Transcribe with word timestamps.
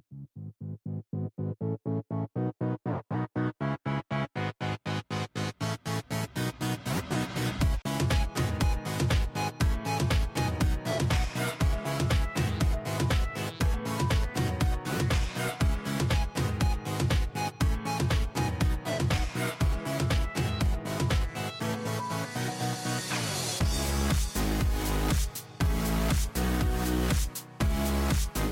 Thank 0.00 0.28
you. 3.36 3.37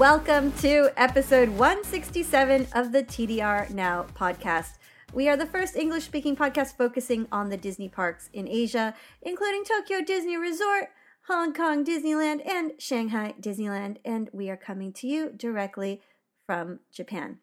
Welcome 0.09 0.52
to 0.59 0.91
episode 0.96 1.48
167 1.48 2.68
of 2.75 2.93
the 2.93 3.02
TDR 3.02 3.69
Now 3.70 4.06
podcast. 4.15 4.74
We 5.12 5.29
are 5.29 5.37
the 5.37 5.46
first 5.46 5.74
English 5.74 6.05
speaking 6.05 6.37
podcast 6.37 6.77
focusing 6.77 7.27
on 7.32 7.48
the 7.48 7.56
Disney 7.56 7.88
parks 7.88 8.30
in 8.32 8.46
Asia, 8.46 8.95
including 9.20 9.65
Tokyo 9.65 10.02
Disney 10.02 10.37
Resort, 10.37 10.91
Hong 11.27 11.52
Kong 11.52 11.84
Disneyland, 11.84 12.48
and 12.48 12.74
Shanghai 12.79 13.34
Disneyland. 13.41 13.96
And 14.05 14.30
we 14.32 14.48
are 14.48 14.56
coming 14.56 14.92
to 14.92 15.09
you 15.09 15.32
directly 15.37 16.01
from 16.46 16.79
Japan. 16.93 17.38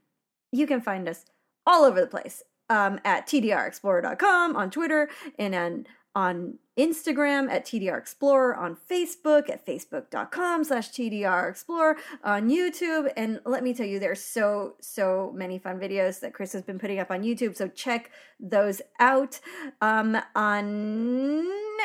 You 0.54 0.66
can 0.66 0.80
find 0.80 1.10
us 1.10 1.26
all 1.68 1.84
over 1.84 2.00
the 2.00 2.08
place 2.08 2.44
um, 2.70 2.98
at 3.04 3.28
tdrexplorer.com, 3.28 4.56
on 4.56 4.72
Twitter, 4.72 5.10
and 5.38 5.54
on 5.54 5.86
on 6.16 6.60
Instagram 6.78 7.50
at 7.50 7.66
TDR 7.66 7.98
Explorer, 7.98 8.56
on 8.56 8.78
Facebook 8.90 9.50
at 9.50 9.66
facebook.com 9.66 10.64
slash 10.64 10.90
TDR 10.90 11.50
Explorer, 11.50 11.98
on 12.24 12.50
YouTube. 12.50 13.12
And 13.16 13.40
let 13.46 13.64
me 13.64 13.74
tell 13.74 13.86
you, 13.86 14.00
there's 14.00 14.24
so, 14.24 14.76
so 14.80 15.32
many 15.36 15.60
fun 15.60 15.80
videos 15.80 16.20
that 16.22 16.34
Chris 16.34 16.54
has 16.54 16.64
been 16.64 16.80
putting 16.80 17.00
up 17.00 17.12
on 17.12 17.24
YouTube. 17.24 17.56
So 17.56 17.68
check 17.68 18.12
those 18.40 18.82
out 19.00 19.40
um, 19.82 20.18
on 20.36 20.66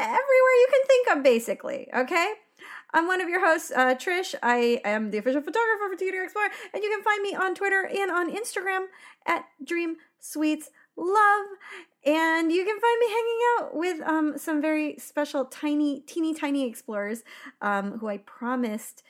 everywhere 0.01 0.57
you 0.59 0.69
can 0.71 0.87
think 0.87 1.09
of, 1.17 1.23
basically. 1.23 1.89
Okay? 1.95 2.33
I'm 2.93 3.07
one 3.07 3.21
of 3.21 3.29
your 3.29 3.47
hosts, 3.47 3.71
uh, 3.71 3.95
Trish. 3.95 4.34
I 4.43 4.81
am 4.84 5.11
the 5.11 5.19
official 5.19 5.43
photographer 5.43 5.91
for 5.91 5.97
TDR 5.97 6.25
Explorer, 6.25 6.49
and 6.73 6.83
you 6.83 6.89
can 6.91 7.03
find 7.03 7.23
me 7.23 7.34
on 7.34 7.55
Twitter 7.55 7.87
and 7.87 8.11
on 8.11 8.34
Instagram 8.34 8.87
at 9.27 9.45
Dream 9.62 9.97
Sweets 10.19 10.71
Love. 10.97 11.47
And 12.09 12.51
you 12.51 12.64
can 12.64 12.81
find 12.81 12.98
me 13.01 13.06
hanging 13.06 13.39
out 13.59 13.77
with 13.77 14.01
um, 14.09 14.39
some 14.39 14.62
very 14.62 14.97
special, 14.97 15.45
tiny, 15.45 16.01
teeny 16.01 16.33
tiny 16.33 16.67
explorers 16.67 17.23
um, 17.61 17.98
who 17.98 18.09
I 18.09 18.17
promised 18.17 19.03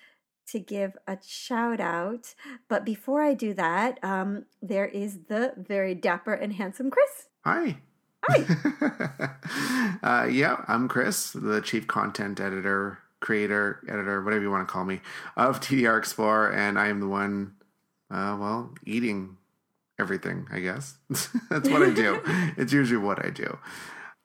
to 0.49 0.59
give 0.59 0.97
a 1.07 1.17
shout 1.25 1.79
out. 1.79 2.35
But 2.67 2.85
before 2.85 3.23
I 3.23 3.35
do 3.35 3.55
that, 3.55 4.03
um, 4.03 4.47
there 4.61 4.87
is 4.87 5.19
the 5.29 5.55
very 5.57 5.95
dapper 5.95 6.35
and 6.35 6.55
handsome 6.55 6.91
Chris. 6.91 7.29
Hi. 7.45 7.77
Hi. 8.29 9.31
uh, 10.03 10.27
yeah, 10.27 10.65
I'm 10.67 10.89
Chris, 10.89 11.31
the 11.31 11.61
chief 11.61 11.87
content 11.87 12.41
editor, 12.41 12.99
creator, 13.21 13.81
editor, 13.89 14.25
whatever 14.25 14.43
you 14.43 14.51
want 14.51 14.67
to 14.67 14.73
call 14.73 14.85
me, 14.85 15.03
of 15.37 15.61
TDR 15.61 15.99
Explorer, 15.99 16.53
and 16.53 16.77
I 16.77 16.89
am 16.89 16.99
the 16.99 17.07
one, 17.07 17.55
uh, 18.11 18.37
well, 18.41 18.75
eating 18.85 19.37
everything, 19.99 20.47
I 20.51 20.61
guess. 20.61 20.97
That's 21.51 21.69
what 21.69 21.83
I 21.83 21.91
do. 21.91 22.21
it's 22.57 22.73
usually 22.73 22.99
what 22.99 23.25
I 23.25 23.31
do. 23.31 23.59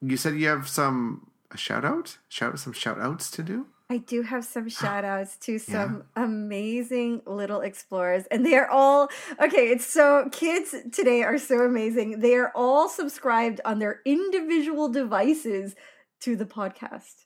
You 0.00 0.16
said 0.16 0.34
you 0.36 0.48
have 0.48 0.68
some 0.68 1.30
a 1.50 1.56
shout 1.56 1.84
out? 1.84 2.18
Shout 2.28 2.58
some 2.58 2.72
shout 2.72 3.00
outs 3.00 3.30
to 3.32 3.42
do? 3.42 3.66
I 3.90 3.98
do 3.98 4.22
have 4.22 4.44
some 4.44 4.68
shout 4.80 5.04
outs 5.04 5.36
to 5.38 5.58
some 5.58 6.04
yeah. 6.16 6.24
amazing 6.24 7.22
little 7.26 7.60
explorers. 7.60 8.24
And 8.30 8.44
they 8.44 8.56
are 8.56 8.68
all 8.68 9.08
okay. 9.40 9.68
It's 9.68 9.86
so 9.86 10.28
kids 10.32 10.74
today 10.92 11.22
are 11.22 11.38
so 11.38 11.60
amazing. 11.60 12.20
They 12.20 12.34
are 12.34 12.52
all 12.54 12.88
subscribed 12.88 13.60
on 13.64 13.78
their 13.78 14.00
individual 14.04 14.88
devices 14.88 15.74
to 16.20 16.36
the 16.36 16.46
podcast. 16.46 17.24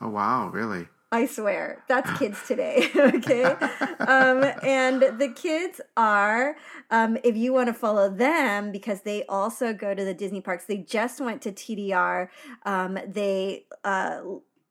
Oh, 0.00 0.08
wow. 0.08 0.48
Really? 0.48 0.88
I 1.12 1.26
swear, 1.26 1.84
that's 1.88 2.10
kids 2.18 2.38
today. 2.46 2.88
okay. 2.96 3.44
Um, 3.44 4.44
and 4.64 5.02
the 5.18 5.32
kids 5.34 5.80
are, 5.96 6.56
um, 6.90 7.18
if 7.22 7.36
you 7.36 7.52
want 7.52 7.68
to 7.68 7.74
follow 7.74 8.08
them, 8.08 8.72
because 8.72 9.02
they 9.02 9.24
also 9.26 9.74
go 9.74 9.94
to 9.94 10.04
the 10.04 10.14
Disney 10.14 10.40
parks, 10.40 10.64
they 10.64 10.78
just 10.78 11.20
went 11.20 11.42
to 11.42 11.52
TDR. 11.52 12.28
Um, 12.64 12.98
they, 13.06 13.66
uh, 13.84 14.22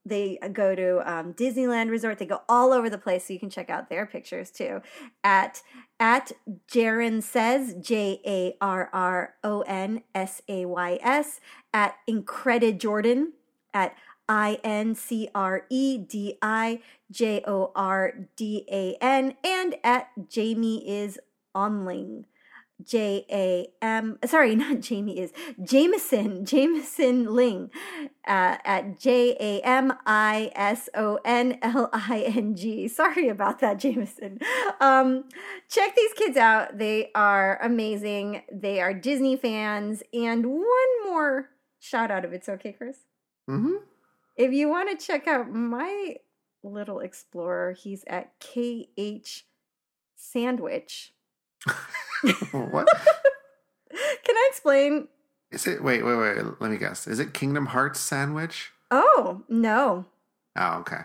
they 0.03 0.39
go 0.51 0.73
to 0.73 1.09
um, 1.09 1.33
Disneyland 1.35 1.91
Resort. 1.91 2.17
They 2.17 2.25
go 2.25 2.41
all 2.49 2.73
over 2.73 2.89
the 2.89 2.97
place, 2.97 3.27
so 3.27 3.33
you 3.33 3.39
can 3.39 3.51
check 3.51 3.69
out 3.69 3.87
their 3.87 4.07
pictures 4.07 4.49
too. 4.49 4.81
At 5.23 5.61
at 5.99 6.31
Jarron 6.67 7.21
says 7.21 7.75
J 7.79 8.19
A 8.25 8.57
R 8.59 8.89
R 8.91 9.35
O 9.43 9.61
N 9.61 10.01
S 10.15 10.41
A 10.49 10.65
Y 10.65 10.97
S 11.03 11.39
at 11.71 11.97
Incredid 12.09 12.79
Jordan 12.79 13.33
at 13.75 13.95
I 14.31 14.59
N 14.63 14.95
C 14.95 15.27
R 15.35 15.65
E 15.69 15.97
D 15.97 16.37
I 16.41 16.79
J 17.11 17.43
O 17.45 17.73
R 17.75 18.13
D 18.37 18.65
A 18.71 18.95
N 19.01 19.35
and 19.43 19.75
at 19.83 20.29
Jamie 20.29 20.89
is 20.89 21.19
Onling. 21.53 22.23
J 22.81 23.25
A 23.29 23.67
M, 23.81 24.17
sorry, 24.25 24.55
not 24.63 24.79
Jamie 24.79 25.19
is 25.19 25.33
Jameson, 25.61 26.45
Jamison 26.45 27.35
Ling 27.35 27.71
uh, 28.25 28.55
at 28.63 28.97
J 28.97 29.35
A 29.37 29.59
M 29.65 29.93
I 30.05 30.49
S 30.55 30.87
O 30.95 31.19
N 31.25 31.59
L 31.61 31.89
I 31.91 32.23
N 32.33 32.55
G. 32.55 32.87
Sorry 33.01 33.27
about 33.27 33.59
that, 33.59 33.79
Jamison. 33.79 34.39
Um, 34.79 35.25
check 35.69 35.93
these 35.93 36.13
kids 36.13 36.37
out. 36.37 36.77
They 36.77 37.11
are 37.13 37.59
amazing. 37.61 38.43
They 38.49 38.79
are 38.79 38.93
Disney 38.93 39.35
fans. 39.35 40.03
And 40.13 40.45
one 40.45 41.05
more 41.05 41.49
shout 41.81 42.09
out 42.09 42.23
if 42.23 42.31
it's 42.31 42.47
okay, 42.47 42.71
Chris. 42.71 42.99
Mm-hmm. 43.49 43.90
If 44.35 44.53
you 44.53 44.69
want 44.69 44.97
to 44.97 45.05
check 45.05 45.27
out 45.27 45.51
my 45.51 46.15
little 46.63 46.99
explorer, 46.99 47.73
he's 47.73 48.03
at 48.07 48.31
KH 48.39 49.43
Sandwich. 50.15 51.13
what? 52.51 52.87
Can 53.91 54.35
I 54.35 54.47
explain? 54.49 55.07
Is 55.51 55.67
it 55.67 55.83
wait, 55.83 56.03
wait, 56.05 56.15
wait, 56.15 56.37
let 56.59 56.71
me 56.71 56.77
guess. 56.77 57.07
Is 57.07 57.19
it 57.19 57.33
Kingdom 57.33 57.67
Hearts 57.67 57.99
sandwich? 57.99 58.71
Oh, 58.89 59.43
no. 59.49 60.05
Oh, 60.55 60.79
okay. 60.79 61.01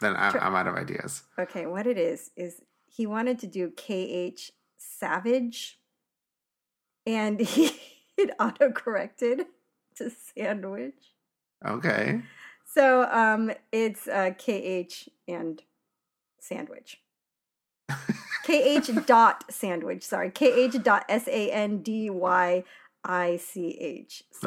Then 0.00 0.16
I, 0.16 0.30
I'm 0.30 0.54
out 0.54 0.66
of 0.66 0.74
ideas. 0.74 1.22
Okay, 1.38 1.66
what 1.66 1.86
it 1.86 1.98
is 1.98 2.30
is 2.36 2.62
he 2.86 3.06
wanted 3.06 3.38
to 3.40 3.46
do 3.46 3.70
KH 3.70 4.50
Savage 4.78 5.78
and 7.06 7.40
he 7.40 7.72
it 8.16 8.30
auto 8.38 8.70
corrected 8.70 9.46
to 9.96 10.10
sandwich. 10.10 11.14
Okay. 11.64 12.22
So 12.72 13.08
um, 13.10 13.50
it's 13.72 14.06
uh, 14.06 14.30
KH 14.30 15.08
and 15.26 15.60
sandwich. 16.38 17.00
KH 18.44 19.06
dot 19.06 19.44
sandwich. 19.50 20.04
Sorry, 20.04 20.30
KH 20.30 20.82
dot 20.82 21.04
S 21.08 21.26
A 21.26 21.50
N 21.50 21.82
D 21.82 22.10
Y 22.10 22.62
I 23.04 23.36
C 23.38 23.76
H. 23.80 24.24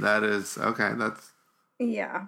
That 0.00 0.24
is 0.24 0.58
okay. 0.58 0.92
That's 0.96 1.32
yeah. 1.78 2.26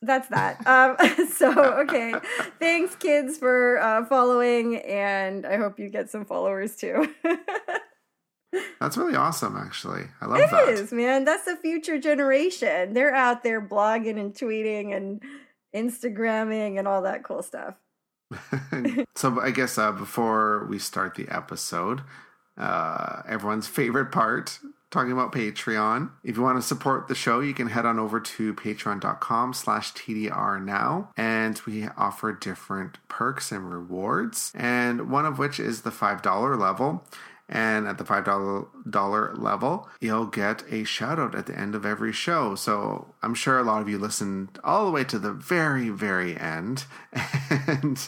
That's 0.00 0.28
that. 0.28 0.64
Um, 0.66 0.96
so 1.32 1.50
okay, 1.80 2.14
thanks 2.60 2.94
kids 2.94 3.36
for 3.38 3.80
uh, 3.80 4.04
following, 4.04 4.76
and 4.76 5.44
I 5.44 5.56
hope 5.56 5.80
you 5.80 5.88
get 5.88 6.10
some 6.10 6.24
followers 6.24 6.76
too. 6.76 7.12
That's 8.80 8.96
really 8.96 9.16
awesome, 9.16 9.56
actually. 9.56 10.04
I 10.20 10.26
love 10.26 10.40
it 10.40 10.50
that. 10.50 10.68
It 10.68 10.74
is, 10.74 10.92
man. 10.92 11.24
That's 11.24 11.44
the 11.44 11.56
future 11.56 11.98
generation. 11.98 12.94
They're 12.94 13.14
out 13.14 13.42
there 13.42 13.60
blogging 13.60 14.18
and 14.18 14.34
tweeting 14.34 14.96
and 14.96 15.22
Instagramming 15.74 16.78
and 16.78 16.88
all 16.88 17.02
that 17.02 17.24
cool 17.24 17.42
stuff. 17.42 17.74
so 19.14 19.40
I 19.40 19.50
guess 19.50 19.78
uh, 19.78 19.92
before 19.92 20.66
we 20.68 20.78
start 20.78 21.14
the 21.14 21.28
episode, 21.28 22.02
uh, 22.56 23.22
everyone's 23.26 23.66
favorite 23.66 24.12
part, 24.12 24.58
talking 24.90 25.12
about 25.12 25.32
Patreon. 25.32 26.10
If 26.24 26.36
you 26.36 26.42
want 26.42 26.58
to 26.58 26.66
support 26.66 27.08
the 27.08 27.14
show, 27.14 27.40
you 27.40 27.54
can 27.54 27.68
head 27.68 27.86
on 27.86 27.98
over 27.98 28.20
to 28.20 28.54
patreon.com 28.54 29.52
slash 29.54 29.92
TDR 29.92 30.62
now. 30.62 31.10
And 31.16 31.60
we 31.66 31.88
offer 31.96 32.32
different 32.32 32.98
perks 33.08 33.52
and 33.52 33.70
rewards. 33.70 34.52
And 34.54 35.10
one 35.10 35.26
of 35.26 35.38
which 35.38 35.60
is 35.60 35.82
the 35.82 35.90
$5 35.90 36.58
level. 36.58 37.04
And 37.48 37.88
at 37.88 37.96
the 37.96 38.04
$5 38.04 39.38
level, 39.42 39.88
you'll 40.00 40.26
get 40.26 40.64
a 40.70 40.84
shout 40.84 41.18
out 41.18 41.34
at 41.34 41.46
the 41.46 41.58
end 41.58 41.74
of 41.74 41.86
every 41.86 42.12
show. 42.12 42.54
So 42.54 43.14
I'm 43.22 43.34
sure 43.34 43.58
a 43.58 43.62
lot 43.62 43.80
of 43.80 43.88
you 43.88 43.98
listened 43.98 44.58
all 44.62 44.84
the 44.84 44.90
way 44.90 45.04
to 45.04 45.18
the 45.18 45.32
very, 45.32 45.88
very 45.88 46.36
end. 46.36 46.84
And 47.66 47.98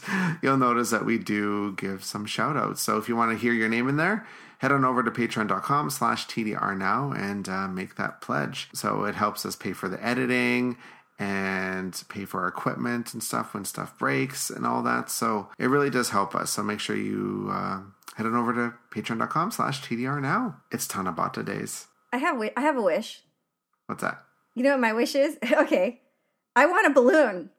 you'll 0.42 0.56
notice 0.56 0.90
that 0.90 1.04
we 1.04 1.18
do 1.18 1.72
give 1.72 2.02
some 2.02 2.24
shout 2.24 2.56
outs. 2.56 2.80
So 2.80 2.96
if 2.96 3.08
you 3.08 3.16
want 3.16 3.32
to 3.32 3.38
hear 3.38 3.52
your 3.52 3.68
name 3.68 3.88
in 3.88 3.96
there, 3.96 4.26
head 4.58 4.72
on 4.72 4.84
over 4.84 5.02
to 5.02 5.10
patreon.com 5.10 5.90
slash 5.90 6.26
TDR 6.26 6.76
now 6.76 7.12
and 7.12 7.48
uh, 7.48 7.68
make 7.68 7.96
that 7.96 8.20
pledge. 8.20 8.68
So 8.72 9.04
it 9.04 9.14
helps 9.14 9.44
us 9.44 9.56
pay 9.56 9.72
for 9.72 9.88
the 9.88 10.02
editing 10.04 10.76
and 11.20 12.02
pay 12.08 12.24
for 12.24 12.40
our 12.40 12.48
equipment 12.48 13.12
and 13.12 13.22
stuff 13.22 13.52
when 13.52 13.66
stuff 13.66 13.96
breaks 13.98 14.48
and 14.48 14.66
all 14.66 14.82
that. 14.82 15.10
So 15.10 15.48
it 15.58 15.66
really 15.66 15.90
does 15.90 16.08
help 16.08 16.34
us. 16.34 16.50
So 16.50 16.62
make 16.62 16.80
sure 16.80 16.96
you 16.96 17.50
uh, 17.52 17.80
head 18.16 18.26
on 18.26 18.34
over 18.34 18.54
to 18.54 18.74
patreon.com 18.90 19.50
slash 19.50 19.82
TDR 19.82 20.20
now. 20.20 20.56
It's 20.72 20.88
Tanabata 20.88 21.44
days. 21.44 21.88
I 22.10 22.16
have 22.16 22.40
I 22.56 22.60
have 22.62 22.78
a 22.78 22.82
wish. 22.82 23.20
What's 23.86 24.02
that? 24.02 24.24
You 24.54 24.62
know 24.62 24.70
what 24.70 24.80
my 24.80 24.94
wish 24.94 25.14
is? 25.14 25.36
okay. 25.52 26.00
I 26.56 26.64
want 26.66 26.86
a 26.86 26.90
balloon. 26.90 27.50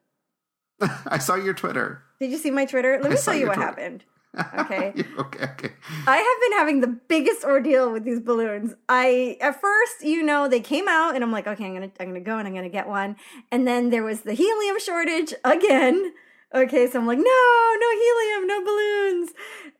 I 1.06 1.19
saw 1.19 1.36
your 1.36 1.54
Twitter. 1.54 2.02
Did 2.19 2.31
you 2.31 2.38
see 2.38 2.52
my 2.52 2.66
Twitter? 2.66 3.00
Let 3.02 3.12
me 3.12 3.18
tell 3.18 3.36
you 3.36 3.48
what 3.48 3.56
Twitter. 3.56 3.69
happened. 3.69 4.04
Okay. 4.38 4.94
okay, 5.19 5.44
okay. 5.44 5.72
I 6.07 6.18
have 6.18 6.50
been 6.50 6.57
having 6.57 6.81
the 6.81 6.88
biggest 6.88 7.44
ordeal 7.44 7.92
with 7.92 8.06
these 8.06 8.19
balloons. 8.19 8.74
I 8.88 9.38
at 9.42 9.60
first, 9.60 10.04
you 10.04 10.24
know, 10.24 10.48
they 10.48 10.62
came 10.62 10.88
out 10.88 11.16
and 11.16 11.24
I'm 11.24 11.31
like, 11.31 11.48
okay, 11.48 11.66
I'm 11.66 11.74
gonna 11.74 11.92
I'm 12.00 12.07
gonna 12.07 12.22
go 12.22 12.38
and 12.38 12.48
I'm 12.48 12.54
gonna 12.54 12.69
get 12.69 12.88
one. 12.88 13.18
And 13.51 13.68
then 13.68 13.89
there 13.89 14.04
was 14.04 14.22
the 14.22 14.33
helium 14.33 14.80
shortage 14.80 15.33
again. 15.44 16.13
Okay, 16.54 16.89
so 16.89 17.00
I'm 17.00 17.07
like, 17.07 17.18
no, 17.18 17.24
no 17.24 17.89
helium, 17.92 18.48
no 18.48 18.63
balloons. 18.63 19.31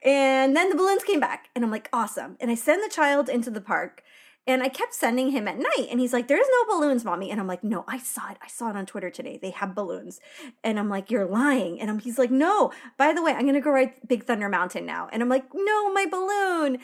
And 0.04 0.56
then 0.56 0.70
the 0.70 0.76
balloons 0.76 1.04
came 1.04 1.20
back, 1.20 1.50
and 1.54 1.66
I'm 1.66 1.72
like, 1.72 1.90
awesome. 1.92 2.38
And 2.40 2.50
I 2.50 2.56
send 2.56 2.82
the 2.82 2.94
child 2.94 3.28
into 3.28 3.52
the 3.52 3.60
park 3.60 4.04
and 4.48 4.64
I 4.64 4.70
kept 4.70 4.96
sending 4.96 5.32
him 5.32 5.48
at 5.48 5.58
night, 5.58 5.88
and 5.92 6.00
he's 6.00 6.14
like, 6.14 6.28
There's 6.28 6.48
no 6.50 6.76
balloons, 6.76 7.06
mommy. 7.06 7.30
And 7.30 7.40
I'm 7.40 7.48
like, 7.48 7.64
No, 7.64 7.84
I 7.88 8.00
saw 8.00 8.32
it. 8.32 8.38
I 8.42 8.48
saw 8.48 8.70
it 8.70 8.76
on 8.76 8.86
Twitter 8.86 9.12
today. 9.12 9.38
They 9.40 9.52
have 9.52 9.76
balloons. 9.76 10.20
And 10.64 10.80
I'm 10.80 10.90
like, 10.90 11.12
You're 11.12 11.28
lying. 11.28 11.80
And 11.80 11.90
I'm, 11.90 12.00
he's 12.00 12.18
like, 12.18 12.32
No, 12.32 12.72
by 12.98 13.14
the 13.14 13.22
way, 13.22 13.34
I'm 13.34 13.44
going 13.44 13.54
to 13.54 13.62
go 13.62 13.72
ride 13.72 13.94
Big 14.08 14.24
Thunder 14.24 14.50
Mountain 14.50 14.86
now. 14.86 15.10
And 15.12 15.22
I'm 15.22 15.30
like, 15.30 15.46
No, 15.54 15.94
my 15.94 16.06
balloon. 16.06 16.80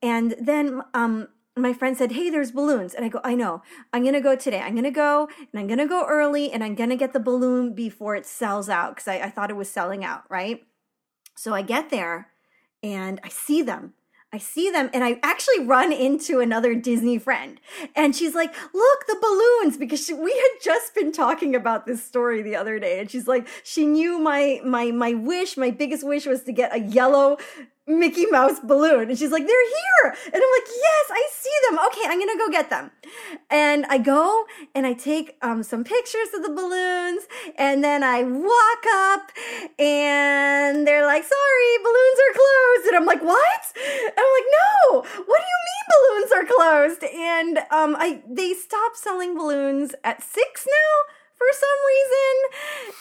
And 0.00 0.36
then, 0.40 0.82
um, 0.94 1.28
my 1.56 1.72
friend 1.72 1.96
said, 1.98 2.12
Hey, 2.12 2.30
there's 2.30 2.52
balloons. 2.52 2.94
And 2.94 3.04
I 3.04 3.08
go, 3.08 3.20
I 3.24 3.34
know. 3.34 3.62
I'm 3.92 4.02
going 4.02 4.14
to 4.14 4.20
go 4.20 4.36
today. 4.36 4.60
I'm 4.60 4.74
going 4.74 4.84
to 4.84 4.90
go 4.92 5.28
and 5.38 5.60
I'm 5.60 5.66
going 5.66 5.78
to 5.78 5.86
go 5.86 6.06
early 6.06 6.52
and 6.52 6.62
I'm 6.62 6.76
going 6.76 6.90
to 6.90 6.96
get 6.96 7.12
the 7.12 7.20
balloon 7.20 7.74
before 7.74 8.14
it 8.14 8.24
sells 8.24 8.68
out 8.68 8.94
because 8.94 9.08
I, 9.08 9.18
I 9.18 9.30
thought 9.30 9.50
it 9.50 9.56
was 9.56 9.68
selling 9.68 10.04
out, 10.04 10.22
right? 10.30 10.62
So 11.36 11.54
I 11.54 11.62
get 11.62 11.90
there 11.90 12.28
and 12.82 13.20
I 13.24 13.28
see 13.28 13.62
them 13.62 13.94
I 14.32 14.38
see 14.38 14.70
them 14.70 14.90
and 14.94 15.02
I 15.02 15.18
actually 15.22 15.64
run 15.64 15.92
into 15.92 16.38
another 16.38 16.74
Disney 16.74 17.18
friend. 17.18 17.60
And 17.96 18.14
she's 18.14 18.34
like, 18.34 18.54
Look, 18.72 19.06
the 19.06 19.16
balloons, 19.20 19.76
because 19.76 20.04
she, 20.04 20.14
we 20.14 20.32
had 20.32 20.62
just 20.62 20.94
been 20.94 21.10
talking 21.10 21.56
about 21.56 21.84
this 21.84 22.04
story 22.04 22.40
the 22.40 22.54
other 22.54 22.78
day. 22.78 23.00
And 23.00 23.10
she's 23.10 23.26
like, 23.26 23.48
She 23.64 23.84
knew 23.86 24.18
my, 24.18 24.60
my, 24.64 24.92
my 24.92 25.14
wish, 25.14 25.56
my 25.56 25.70
biggest 25.70 26.06
wish 26.06 26.26
was 26.26 26.44
to 26.44 26.52
get 26.52 26.74
a 26.74 26.78
yellow 26.78 27.38
Mickey 27.86 28.26
Mouse 28.26 28.60
balloon. 28.60 29.08
And 29.08 29.18
she's 29.18 29.30
like, 29.30 29.46
they're 29.46 29.68
here. 29.68 30.16
And 30.26 30.34
I'm 30.34 30.40
like, 30.40 30.68
yes, 30.68 31.06
I 31.10 31.28
see 31.32 31.50
them. 31.68 31.78
Okay, 31.86 32.02
I'm 32.04 32.18
going 32.18 32.32
to 32.32 32.38
go 32.38 32.50
get 32.50 32.70
them. 32.70 32.90
And 33.50 33.84
I 33.86 33.98
go 33.98 34.44
and 34.74 34.86
I 34.86 34.92
take 34.92 35.36
um, 35.42 35.62
some 35.62 35.84
pictures 35.84 36.28
of 36.34 36.42
the 36.42 36.50
balloons. 36.50 37.24
And 37.58 37.82
then 37.82 38.02
I 38.04 38.22
walk 38.22 38.84
up 38.92 39.30
and 39.78 40.86
they're 40.86 41.06
like, 41.06 41.24
sorry, 41.24 41.72
balloons 41.82 42.18
are 42.24 42.34
closed. 42.34 42.86
And 42.88 42.96
I'm 42.96 43.06
like, 43.06 43.22
what? 43.22 43.62
And 43.76 44.12
I'm 44.16 44.32
like, 44.38 44.50
no, 44.60 45.00
what 45.26 45.40
do 45.40 45.46
you 45.52 45.60
mean 45.68 45.84
balloons 45.90 46.32
are 46.32 46.46
closed? 46.46 47.04
And 47.04 47.58
um, 47.70 47.96
I 47.98 48.22
they 48.28 48.54
stopped 48.54 48.96
selling 48.96 49.36
balloons 49.36 49.94
at 50.04 50.22
six 50.22 50.66
now 50.66 51.14
for 51.40 51.48
some 51.54 51.80
reason. 51.88 52.34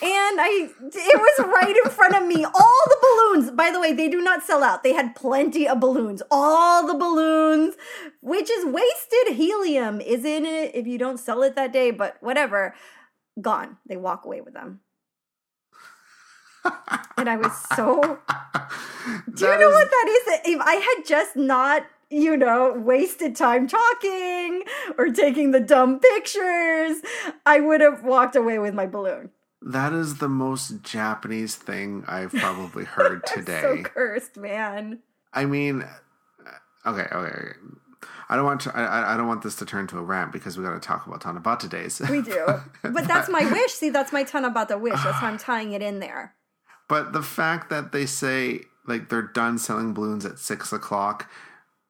And 0.02 0.40
I, 0.40 0.70
it 0.96 1.20
was 1.20 1.48
right 1.48 1.76
in 1.76 1.92
front 1.92 2.16
of 2.16 2.26
me. 2.26 2.46
All 2.46 2.84
the 2.88 2.98
balloons, 3.02 3.52
by 3.52 3.70
the 3.70 3.82
way, 3.82 3.92
they 3.92 4.08
do 4.08 4.22
not 4.22 4.44
sell 4.44 4.64
out. 4.64 4.82
They 4.82 4.94
had 4.94 5.14
plenty 5.14 5.68
of 5.68 5.82
balloons. 5.82 6.24
All 6.32 6.88
the 6.88 6.94
balloons, 6.94 7.76
which 8.22 8.50
is 8.50 8.66
wasted 8.66 9.36
helium, 9.36 10.00
is 10.00 10.24
in 10.24 10.46
it 10.46 10.72
if 10.74 10.88
you 10.88 10.98
don't 10.98 11.20
sell 11.20 11.44
it 11.44 11.56
that 11.56 11.74
day, 11.74 11.92
but 11.92 12.16
whatever. 12.22 12.76
Gone. 13.42 13.78
They 13.86 13.98
walk 13.98 14.24
away 14.24 14.40
with 14.40 14.54
them. 14.54 14.80
and 17.18 17.30
I 17.30 17.36
was 17.36 17.52
so. 17.76 18.00
Do 19.36 19.46
you 19.46 19.60
know 19.60 19.70
is... 19.70 19.76
what 19.76 19.90
that 19.90 20.08
is? 20.08 20.54
If 20.54 20.62
I 20.62 20.76
had 20.76 21.06
just 21.06 21.36
not 21.36 21.86
you 22.10 22.36
know, 22.36 22.74
wasted 22.74 23.36
time 23.36 23.68
talking 23.68 24.64
or 24.98 25.10
taking 25.10 25.52
the 25.52 25.60
dumb 25.60 26.00
pictures, 26.00 26.98
I 27.46 27.60
would 27.60 27.82
have 27.82 28.04
walked 28.04 28.36
away 28.36 28.60
with 28.60 28.74
my 28.74 28.88
balloon. 28.88 29.30
That 29.62 29.94
is 29.94 30.18
the 30.18 30.30
most 30.30 30.84
Japanese 30.84 31.56
thing 31.56 32.04
I've 32.08 32.32
probably 32.32 32.86
heard 32.86 33.26
today. 33.34 33.62
so 33.62 33.84
cursed, 33.84 34.38
man. 34.38 35.00
I 35.34 35.46
mean, 35.46 35.84
uh, 35.84 36.90
okay, 36.90 37.08
okay, 37.14 37.38
okay. 37.38 37.52
I 38.30 38.36
don't 38.36 38.46
want 38.46 38.62
to. 38.62 38.76
I, 38.78 39.16
I 39.16 39.18
don't 39.18 39.28
want 39.28 39.42
this 39.42 39.56
to 39.56 39.66
turn 39.66 39.88
to 39.88 39.98
a 39.98 40.04
rant 40.04 40.32
because 40.32 40.58
we 40.58 40.64
got 40.64 40.74
to 40.74 40.80
talk 40.80 41.08
about 41.08 41.22
Tanabata 41.22 41.68
days. 41.68 42.00
We 42.10 42.22
do, 42.22 42.46
but 42.84 43.08
that's 43.08 43.28
my 43.28 43.44
wish. 43.52 43.72
See, 43.72 43.90
that's 43.90 44.14
my 44.14 44.24
Tanabata 44.24 44.80
wish. 44.80 44.94
That's 45.04 45.22
why 45.22 45.30
I'm 45.30 45.38
tying 45.38 45.74
it 45.74 45.82
in 45.82 46.00
there. 46.00 46.36
But 46.88 47.14
the 47.14 47.22
fact 47.22 47.70
that 47.70 47.92
they 47.92 48.08
say 48.08 48.62
like 48.88 49.10
they're 49.10 49.22
done 49.22 49.60
selling 49.60 49.94
balloons 49.94 50.26
at 50.26 50.40
six 50.40 50.74
o'clock, 50.74 51.30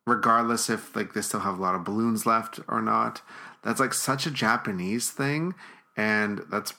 regardless 0.09 0.69
if 0.69 0.95
like 0.95 1.13
they 1.13 1.21
still 1.21 1.41
have 1.41 1.59
a 1.59 1.61
lot 1.61 1.75
of 1.75 1.83
balloons 1.83 2.25
left 2.25 2.59
or 2.67 2.81
not. 2.81 3.21
That's 3.63 3.79
like 3.79 3.93
such 3.93 4.25
a 4.25 4.31
Japanese 4.31 5.11
thing, 5.11 5.53
and 5.95 6.41
that's 6.49 6.73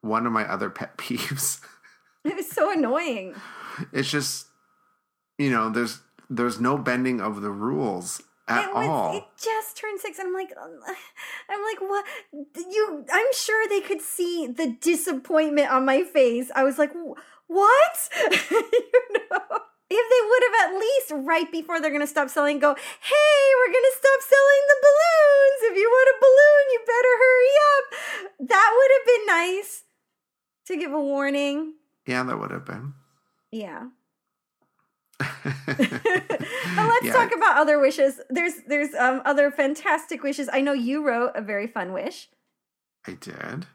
one 0.00 0.26
of 0.26 0.32
my 0.32 0.44
other 0.50 0.70
pet 0.70 0.96
peeves. 0.98 1.60
It 2.24 2.34
was 2.34 2.50
so 2.50 2.72
annoying. 2.72 3.34
It's 3.92 4.10
just 4.10 4.46
you 5.38 5.50
know, 5.50 5.70
there's 5.70 6.00
there's 6.28 6.60
no 6.60 6.78
bending 6.78 7.20
of 7.20 7.42
the 7.42 7.50
rules 7.50 8.22
at 8.48 8.68
it 8.68 8.74
was, 8.74 8.86
all. 8.86 9.16
It 9.16 9.24
just 9.36 9.76
turned 9.76 10.00
six, 10.00 10.18
and 10.18 10.28
I'm 10.28 10.34
like, 10.34 10.52
I'm 11.50 11.62
like, 11.62 11.80
what? 11.80 12.04
You? 12.32 13.04
I'm 13.12 13.26
sure 13.32 13.68
they 13.68 13.80
could 13.80 14.00
see 14.00 14.46
the 14.46 14.76
disappointment 14.80 15.70
on 15.70 15.84
my 15.84 16.02
face. 16.02 16.50
I 16.54 16.64
was 16.64 16.78
like, 16.78 16.92
what? 17.46 18.08
you 18.50 19.02
know 19.30 19.60
if 19.88 20.04
they 20.10 20.22
would 20.28 20.42
have 20.48 20.56
at 20.70 20.80
least 20.80 21.26
right 21.26 21.50
before 21.52 21.80
they're 21.80 21.92
gonna 21.92 22.06
stop 22.06 22.28
selling 22.28 22.58
go 22.58 22.74
hey 22.74 23.42
we're 23.58 23.72
gonna 23.72 23.96
stop 23.96 24.20
selling 24.22 24.62
the 24.68 24.78
balloons. 24.82 25.60
If 25.70 25.76
you 25.76 25.88
want 25.88 26.14
a 26.14 26.18
balloon 26.20 26.64
you 26.72 26.80
better 26.86 27.14
hurry 27.22 27.54
up. 27.72 27.84
That 28.48 28.70
would 28.76 28.90
have 28.96 29.06
been 29.06 29.26
nice 29.26 29.84
to 30.66 30.76
give 30.76 30.92
a 30.92 31.00
warning. 31.00 31.74
Yeah 32.06 32.22
that 32.24 32.38
would 32.38 32.50
have 32.50 32.64
been. 32.64 32.94
Yeah. 33.50 33.86
But 36.76 36.88
let's 36.88 37.06
yeah. 37.06 37.12
talk 37.12 37.32
about 37.34 37.56
other 37.56 37.78
wishes. 37.78 38.20
There's 38.28 38.54
there's 38.66 38.92
um 38.94 39.22
other 39.24 39.50
fantastic 39.50 40.22
wishes. 40.22 40.48
I 40.52 40.60
know 40.60 40.72
you 40.74 41.06
wrote 41.06 41.32
a 41.34 41.40
very 41.40 41.66
fun 41.66 41.92
wish. 41.92 42.28
I 43.06 43.12
did. 43.12 43.66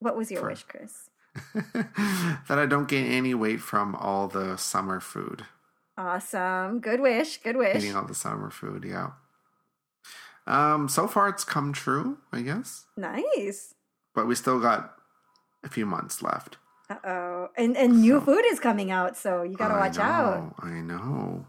What 0.00 0.16
was 0.16 0.30
your 0.30 0.40
For- 0.42 0.48
wish 0.48 0.64
chris 0.64 1.07
that 1.74 2.58
I 2.58 2.66
don't 2.66 2.88
gain 2.88 3.06
any 3.06 3.34
weight 3.34 3.60
from 3.60 3.94
all 3.94 4.28
the 4.28 4.56
summer 4.56 5.00
food. 5.00 5.44
Awesome. 5.96 6.80
Good 6.80 7.00
wish. 7.00 7.38
Good 7.38 7.56
wish. 7.56 7.76
Eating 7.76 7.96
all 7.96 8.06
the 8.06 8.14
summer 8.14 8.50
food, 8.50 8.84
yeah. 8.84 9.10
Um, 10.46 10.88
so 10.88 11.06
far 11.06 11.28
it's 11.28 11.44
come 11.44 11.72
true, 11.72 12.18
I 12.32 12.40
guess. 12.40 12.86
Nice. 12.96 13.74
But 14.14 14.26
we 14.26 14.34
still 14.34 14.60
got 14.60 14.94
a 15.62 15.68
few 15.68 15.84
months 15.84 16.22
left. 16.22 16.56
Uh 16.88 16.96
oh. 17.04 17.48
And 17.56 17.76
and 17.76 18.00
new 18.00 18.18
so, 18.18 18.24
food 18.24 18.44
is 18.46 18.58
coming 18.58 18.90
out, 18.90 19.16
so 19.16 19.42
you 19.42 19.56
gotta 19.56 19.74
I 19.74 19.80
watch 19.80 19.96
know, 19.96 20.02
out. 20.02 20.54
I 20.62 20.80
know. 20.80 21.46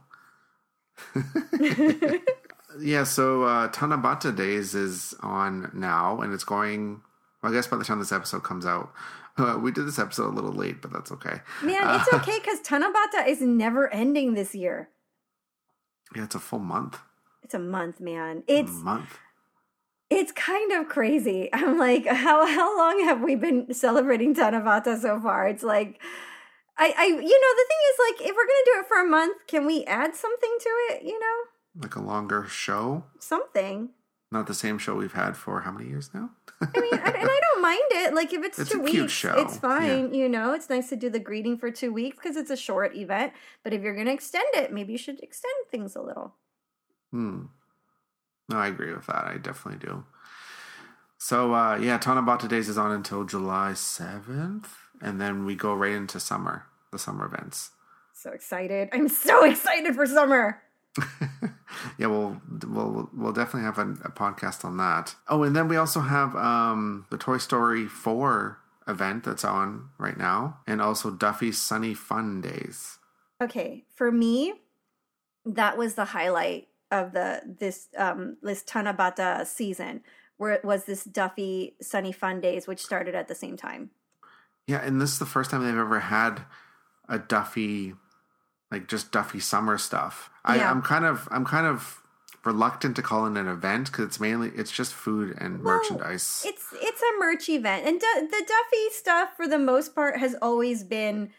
yeah, 2.79 3.05
so 3.05 3.43
uh 3.43 3.69
Tanabata 3.69 4.35
Days 4.35 4.75
is 4.75 5.15
on 5.21 5.71
now 5.73 6.19
and 6.19 6.33
it's 6.33 6.43
going 6.43 7.01
I 7.41 7.51
guess 7.51 7.67
by 7.67 7.77
the 7.77 7.83
time 7.83 7.99
this 7.99 8.11
episode 8.11 8.43
comes 8.43 8.65
out, 8.65 8.91
uh, 9.37 9.57
we 9.61 9.71
did 9.71 9.87
this 9.87 9.99
episode 9.99 10.27
a 10.27 10.35
little 10.35 10.51
late, 10.51 10.81
but 10.81 10.91
that's 10.91 11.11
okay. 11.11 11.41
Man, 11.63 11.99
it's 11.99 12.11
uh, 12.13 12.17
okay 12.21 12.39
because 12.39 12.59
Tanabata 12.61 13.27
is 13.27 13.41
never 13.41 13.91
ending 13.93 14.33
this 14.33 14.53
year. 14.53 14.89
Yeah, 16.15 16.23
it's 16.23 16.35
a 16.35 16.39
full 16.39 16.59
month. 16.59 16.99
It's 17.43 17.53
a 17.53 17.59
month, 17.59 17.99
man. 17.99 18.43
It's 18.47 18.71
a 18.71 18.83
month. 18.83 19.17
It's 20.09 20.31
kind 20.31 20.71
of 20.73 20.89
crazy. 20.89 21.49
I'm 21.53 21.77
like, 21.77 22.05
how 22.05 22.45
how 22.45 22.77
long 22.77 23.03
have 23.05 23.21
we 23.21 23.35
been 23.35 23.73
celebrating 23.73 24.35
Tanabata 24.35 24.99
so 24.99 25.19
far? 25.21 25.47
It's 25.47 25.63
like, 25.63 26.01
I 26.77 26.93
I 26.97 27.05
you 27.05 27.15
know 27.15 27.21
the 27.21 27.67
thing 27.69 27.77
is 27.91 27.99
like, 28.09 28.29
if 28.29 28.35
we're 28.35 28.43
gonna 28.43 28.65
do 28.65 28.79
it 28.79 28.87
for 28.87 29.01
a 29.01 29.09
month, 29.09 29.47
can 29.47 29.65
we 29.65 29.85
add 29.85 30.15
something 30.15 30.57
to 30.59 30.69
it? 30.89 31.03
You 31.03 31.19
know, 31.19 31.81
like 31.81 31.95
a 31.95 32.01
longer 32.01 32.45
show. 32.49 33.05
Something. 33.19 33.89
Not 34.31 34.45
the 34.47 34.53
same 34.53 34.77
show 34.77 34.95
we've 34.95 35.13
had 35.13 35.35
for 35.35 35.61
how 35.61 35.71
many 35.71 35.89
years 35.89 36.11
now? 36.13 36.31
I 36.61 36.79
mean, 36.79 36.93
and 36.93 37.01
I 37.03 37.39
don't 37.41 37.61
mind 37.61 37.79
it. 37.91 38.13
Like 38.13 38.33
if 38.33 38.43
it's, 38.43 38.59
it's 38.59 38.71
two 38.71 38.81
weeks, 38.81 39.25
it's 39.25 39.57
fine. 39.57 40.13
Yeah. 40.13 40.23
You 40.23 40.29
know, 40.29 40.53
it's 40.53 40.69
nice 40.69 40.89
to 40.89 40.95
do 40.95 41.09
the 41.09 41.19
greeting 41.19 41.57
for 41.57 41.71
two 41.71 41.93
weeks 41.93 42.17
because 42.17 42.35
it's 42.35 42.51
a 42.51 42.57
short 42.57 42.95
event. 42.95 43.33
But 43.63 43.73
if 43.73 43.81
you're 43.81 43.93
going 43.93 44.07
to 44.07 44.13
extend 44.13 44.47
it, 44.53 44.73
maybe 44.73 44.91
you 44.91 44.97
should 44.97 45.21
extend 45.21 45.53
things 45.71 45.95
a 45.95 46.01
little. 46.01 46.35
Hmm. 47.11 47.45
No, 48.49 48.57
I 48.57 48.67
agree 48.67 48.93
with 48.93 49.05
that. 49.07 49.25
I 49.25 49.37
definitely 49.37 49.85
do. 49.87 50.03
So 51.17 51.53
uh, 51.53 51.77
yeah, 51.77 51.99
Tanabata 51.99 52.47
Days 52.47 52.69
is 52.69 52.77
on 52.77 52.91
until 52.91 53.25
July 53.25 53.73
seventh, 53.73 54.73
and 55.01 55.19
then 55.19 55.45
we 55.45 55.53
go 55.53 55.73
right 55.73 55.91
into 55.91 56.19
summer, 56.19 56.65
the 56.91 56.97
summer 56.97 57.25
events. 57.25 57.71
So 58.13 58.31
excited! 58.31 58.89
I'm 58.93 59.09
so 59.09 59.43
excited 59.49 59.95
for 59.95 60.05
summer. 60.05 60.61
yeah, 61.97 62.07
we'll 62.07 62.41
we'll 62.63 63.09
we'll 63.13 63.33
definitely 63.33 63.63
have 63.63 63.77
a, 63.77 63.91
a, 64.07 64.11
podcast 64.11 64.63
on 64.65 64.77
that. 64.77 65.15
Oh, 65.27 65.43
and 65.43 65.55
then 65.55 65.67
we 65.67 65.77
also 65.77 66.01
have 66.01 66.35
um, 66.35 67.05
the 67.09 67.17
Toy 67.17 67.37
Story 67.37 67.87
four 67.87 68.59
event 68.87 69.23
that's 69.23 69.43
on 69.43 69.89
right 69.97 70.17
now, 70.17 70.59
and 70.67 70.81
also 70.81 71.11
Duffy's 71.11 71.59
Sunny 71.59 71.93
Fun 71.93 72.41
Days. 72.41 72.97
Okay, 73.41 73.85
for 73.93 74.11
me, 74.11 74.53
that 75.45 75.77
was 75.77 75.95
the 75.95 76.05
highlight 76.05 76.67
of 76.91 77.13
the 77.13 77.41
this 77.59 77.87
um 77.97 78.37
this 78.41 78.63
Tanabata 78.63 79.45
season, 79.45 80.01
where 80.37 80.51
it 80.53 80.65
was 80.65 80.85
this 80.85 81.03
Duffy 81.03 81.75
Sunny 81.81 82.11
Fun 82.11 82.41
Days, 82.41 82.67
which 82.67 82.83
started 82.83 83.15
at 83.15 83.27
the 83.27 83.35
same 83.35 83.57
time. 83.57 83.91
Yeah, 84.67 84.81
and 84.83 85.01
this 85.01 85.11
is 85.11 85.19
the 85.19 85.25
first 85.25 85.51
time 85.51 85.63
they've 85.63 85.75
ever 85.75 85.99
had 85.99 86.43
a 87.07 87.17
Duffy 87.17 87.93
like 88.71 88.87
just 88.87 89.11
Duffy 89.11 89.39
summer 89.39 89.77
stuff. 89.77 90.29
I, 90.45 90.57
yeah. 90.57 90.69
I'm 90.69 90.81
kind 90.81 91.05
of 91.05 91.27
I'm 91.31 91.45
kind 91.45 91.65
of 91.65 92.01
reluctant 92.45 92.95
to 92.95 93.01
call 93.01 93.25
it 93.25 93.37
an 93.37 93.47
event 93.47 93.87
because 93.87 94.05
it's 94.05 94.19
mainly 94.19 94.51
it's 94.55 94.71
just 94.71 94.93
food 94.93 95.35
and 95.37 95.63
well, 95.63 95.77
merchandise. 95.77 96.43
It's 96.45 96.67
it's 96.73 97.01
a 97.01 97.19
merch 97.19 97.49
event, 97.49 97.85
and 97.85 97.99
du- 97.99 98.27
the 98.29 98.45
Duffy 98.47 98.89
stuff 98.91 99.35
for 99.35 99.47
the 99.47 99.59
most 99.59 99.95
part 99.95 100.19
has 100.19 100.35
always 100.41 100.83
been 100.83 101.31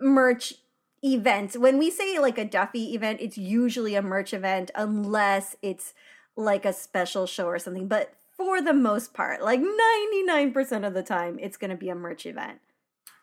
merch 0.00 0.54
events. 1.02 1.56
When 1.56 1.78
we 1.78 1.90
say 1.90 2.18
like 2.18 2.38
a 2.38 2.44
Duffy 2.44 2.94
event, 2.94 3.20
it's 3.20 3.38
usually 3.38 3.94
a 3.94 4.02
merch 4.02 4.32
event 4.32 4.70
unless 4.74 5.56
it's 5.62 5.94
like 6.36 6.64
a 6.64 6.72
special 6.72 7.26
show 7.26 7.46
or 7.46 7.58
something. 7.58 7.88
But 7.88 8.14
for 8.36 8.60
the 8.60 8.74
most 8.74 9.14
part, 9.14 9.42
like 9.42 9.60
99% 9.60 10.86
of 10.86 10.94
the 10.94 11.04
time, 11.04 11.38
it's 11.40 11.56
going 11.56 11.70
to 11.70 11.76
be 11.76 11.88
a 11.88 11.94
merch 11.94 12.26
event 12.26 12.60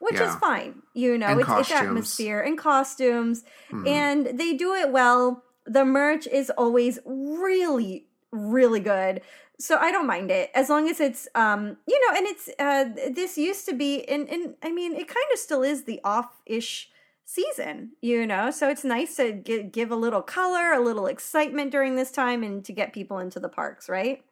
which 0.01 0.15
yeah. 0.15 0.29
is 0.29 0.35
fine. 0.37 0.81
You 0.95 1.17
know, 1.17 1.37
it's, 1.37 1.47
it's, 1.47 1.71
atmosphere 1.71 2.41
and 2.41 2.57
costumes, 2.57 3.43
mm-hmm. 3.69 3.87
and 3.87 4.39
they 4.39 4.55
do 4.55 4.73
it 4.73 4.91
well. 4.91 5.43
The 5.65 5.85
merch 5.85 6.27
is 6.27 6.49
always 6.51 6.99
really, 7.05 8.07
really 8.31 8.79
good. 8.79 9.21
So 9.59 9.77
I 9.77 9.91
don't 9.91 10.07
mind 10.07 10.31
it 10.31 10.49
as 10.55 10.69
long 10.69 10.89
as 10.89 10.99
it's, 10.99 11.27
um, 11.35 11.77
you 11.87 12.01
know, 12.07 12.17
and 12.17 12.27
it's 12.27 12.49
uh, 12.57 12.85
this 13.13 13.37
used 13.37 13.65
to 13.67 13.73
be, 13.73 14.03
and 14.05 14.27
and 14.29 14.55
I 14.63 14.71
mean, 14.71 14.95
it 14.95 15.07
kind 15.07 15.25
of 15.31 15.37
still 15.37 15.61
is 15.61 15.83
the 15.83 16.01
off-ish 16.03 16.89
season, 17.25 17.91
you 18.01 18.25
know. 18.25 18.49
So 18.51 18.69
it's 18.69 18.83
nice 18.83 19.15
to 19.17 19.31
give, 19.31 19.71
give 19.71 19.91
a 19.91 19.95
little 19.95 20.21
color, 20.21 20.73
a 20.73 20.79
little 20.79 21.05
excitement 21.05 21.71
during 21.71 21.95
this 21.95 22.11
time, 22.11 22.43
and 22.43 22.65
to 22.65 22.73
get 22.73 22.91
people 22.91 23.19
into 23.19 23.39
the 23.39 23.49
parks, 23.49 23.87
right? 23.87 24.23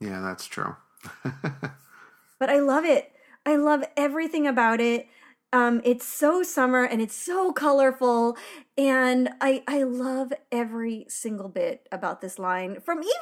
Yeah, 0.00 0.20
that's 0.20 0.46
true. 0.46 0.74
but 1.22 2.50
I 2.50 2.58
love 2.58 2.84
it. 2.84 3.12
I 3.46 3.56
love 3.56 3.84
everything 3.96 4.46
about 4.46 4.80
it. 4.80 5.06
Um, 5.52 5.80
it's 5.84 6.06
so 6.06 6.42
summer 6.42 6.84
and 6.84 7.02
it's 7.02 7.14
so 7.14 7.52
colorful, 7.52 8.36
and 8.78 9.30
I 9.40 9.62
I 9.68 9.82
love 9.82 10.32
every 10.50 11.04
single 11.08 11.48
bit 11.48 11.86
about 11.92 12.20
this 12.20 12.38
line. 12.38 12.80
From 12.80 12.98
even 13.00 13.12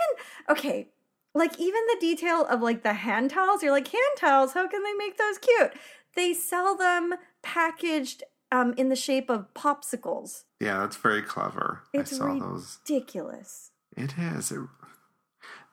okay, 0.48 0.88
like 1.34 1.58
even 1.58 1.80
the 1.88 1.96
detail 2.00 2.44
of 2.46 2.60
like 2.62 2.82
the 2.82 2.92
hand 2.92 3.30
towels. 3.30 3.62
You're 3.62 3.72
like 3.72 3.88
hand 3.88 4.16
towels. 4.16 4.52
How 4.52 4.68
can 4.68 4.82
they 4.84 4.94
make 4.94 5.18
those 5.18 5.38
cute? 5.38 5.72
They 6.14 6.32
sell 6.34 6.76
them 6.76 7.14
packaged 7.42 8.22
um, 8.52 8.74
in 8.76 8.88
the 8.88 8.96
shape 8.96 9.30
of 9.30 9.52
popsicles. 9.54 10.44
Yeah, 10.60 10.80
that's 10.80 10.96
very 10.96 11.22
clever. 11.22 11.82
It's 11.92 12.12
I 12.12 12.16
saw 12.16 12.24
ridiculous. 12.26 12.52
those. 12.52 12.78
Ridiculous. 12.88 13.70
It 13.96 14.14
is. 14.18 14.52
It, 14.52 14.60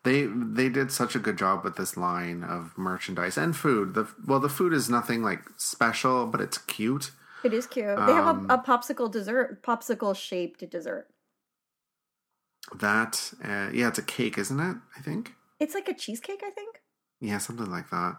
they 0.07 0.23
they 0.23 0.69
did 0.69 0.91
such 0.91 1.15
a 1.15 1.19
good 1.19 1.37
job 1.37 1.65
with 1.65 1.75
this 1.75 1.97
line 1.97 2.43
of 2.43 2.77
merchandise 2.77 3.37
and 3.37 3.55
food. 3.55 3.93
The 3.93 4.07
well, 4.25 4.39
the 4.39 4.49
food 4.49 4.71
is 4.71 4.89
nothing 4.89 5.21
like 5.21 5.41
special, 5.57 6.25
but 6.25 6.39
it's 6.39 6.57
cute. 6.57 7.11
It 7.43 7.53
is 7.53 7.67
cute. 7.67 7.87
Um, 7.87 8.07
they 8.07 8.13
have 8.13 8.25
a, 8.25 8.29
um, 8.29 8.47
a, 8.49 8.57
popsicle 8.57 9.11
dessert, 9.11 9.61
popsicle 9.63 10.15
shaped 10.15 10.67
dessert. 10.71 11.07
That 12.73 13.33
uh, 13.43 13.69
yeah, 13.73 13.89
it's 13.89 13.99
a 13.99 14.03
cake, 14.03 14.37
isn't 14.37 14.59
it? 14.59 14.77
I 14.97 15.01
think 15.01 15.33
it's 15.59 15.75
like 15.75 15.89
a 15.89 15.93
cheesecake. 15.93 16.41
I 16.43 16.51
think. 16.51 16.81
Yeah, 17.19 17.39
something 17.39 17.69
like 17.69 17.89
that. 17.89 18.17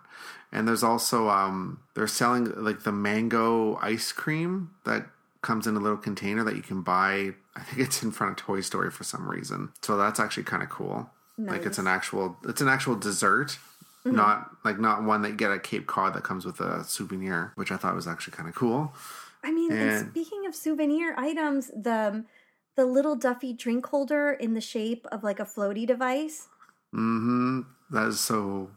And 0.53 0.69
there's 0.69 0.83
also 0.83 1.31
um 1.31 1.81
they're 1.95 2.07
selling 2.07 2.53
like 2.63 2.83
the 2.83 2.93
mango 2.93 3.77
ice 3.77 4.13
cream 4.13 4.73
that 4.85 5.07
comes 5.41 5.67
in 5.67 5.77
a 5.77 5.81
little 5.81 5.97
container 5.97 6.45
that 6.45 6.57
you 6.57 6.63
can 6.63 6.83
buy. 6.83 7.33
I 7.57 7.61
think 7.63 7.81
it's 7.81 8.03
in 8.03 8.11
front 8.11 8.33
of 8.39 8.45
Toy 8.45 8.61
Story 8.61 8.91
for 8.91 9.05
some 9.05 9.29
reason. 9.29 9.73
So 9.83 9.97
that's 9.97 10.21
actually 10.21 10.45
kind 10.45 10.63
of 10.63 10.69
cool. 10.69 11.11
Nice. 11.39 11.59
Like 11.59 11.67
it's 11.67 11.79
an 11.79 11.87
actual 11.87 12.37
it's 12.45 12.61
an 12.61 12.69
actual 12.69 12.97
dessert. 12.97 13.59
Mm-hmm. 14.05 14.17
Not 14.17 14.51
like 14.65 14.79
not 14.79 15.05
one 15.05 15.23
that 15.23 15.31
you 15.31 15.37
get 15.37 15.53
at 15.53 15.63
Cape 15.63 15.87
Cod 15.87 16.15
that 16.15 16.25
comes 16.25 16.45
with 16.45 16.61
a 16.61 16.83
souvenir, 16.85 17.53
which 17.55 17.71
I 17.71 17.77
thought 17.77 17.95
was 17.95 18.09
actually 18.09 18.37
kind 18.37 18.49
of 18.49 18.55
cool. 18.55 18.93
I 19.45 19.53
mean, 19.53 19.71
and, 19.73 19.91
and 19.91 20.11
speaking 20.11 20.47
of 20.47 20.55
souvenir 20.55 21.15
items, 21.17 21.69
the 21.69 22.25
the 22.77 22.85
little 22.85 23.17
Duffy 23.17 23.53
drink 23.53 23.87
holder 23.87 24.33
in 24.33 24.55
the 24.55 24.61
shape 24.61 25.07
of 25.13 25.23
like 25.23 25.41
a 25.41 25.45
floaty 25.45 25.87
device. 25.87 26.49
Mm-hmm. 26.95 27.61
That 27.91 28.09
is 28.09 28.21
so 28.21 28.71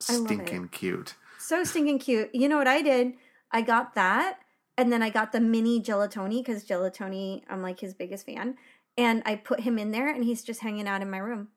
stinking 0.00 0.68
cute. 0.68 1.14
So 1.38 1.64
stinking 1.64 1.98
cute. 1.98 2.34
You 2.34 2.48
know 2.48 2.58
what 2.58 2.68
I 2.68 2.82
did? 2.82 3.14
I 3.50 3.62
got 3.62 3.94
that, 3.94 4.38
and 4.78 4.92
then 4.92 5.02
I 5.02 5.10
got 5.10 5.32
the 5.32 5.40
mini 5.40 5.80
Gelatoni 5.80 6.44
because 6.44 6.64
Gelatoni, 6.64 7.42
I'm 7.48 7.62
like 7.62 7.80
his 7.80 7.94
biggest 7.94 8.26
fan, 8.26 8.56
and 8.96 9.22
I 9.26 9.36
put 9.36 9.60
him 9.60 9.78
in 9.78 9.90
there, 9.90 10.08
and 10.08 10.24
he's 10.24 10.42
just 10.44 10.60
hanging 10.60 10.86
out 10.86 11.02
in 11.02 11.10
my 11.10 11.18
room. 11.18 11.48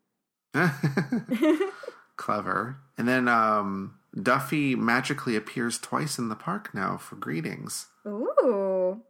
Clever. 2.18 2.78
And 2.98 3.08
then 3.08 3.28
um, 3.28 4.00
Duffy 4.22 4.76
magically 4.76 5.36
appears 5.36 5.78
twice 5.78 6.18
in 6.18 6.30
the 6.30 6.36
park 6.36 6.74
now 6.74 6.98
for 6.98 7.16
greetings. 7.16 7.88
Ooh. 8.08 9.02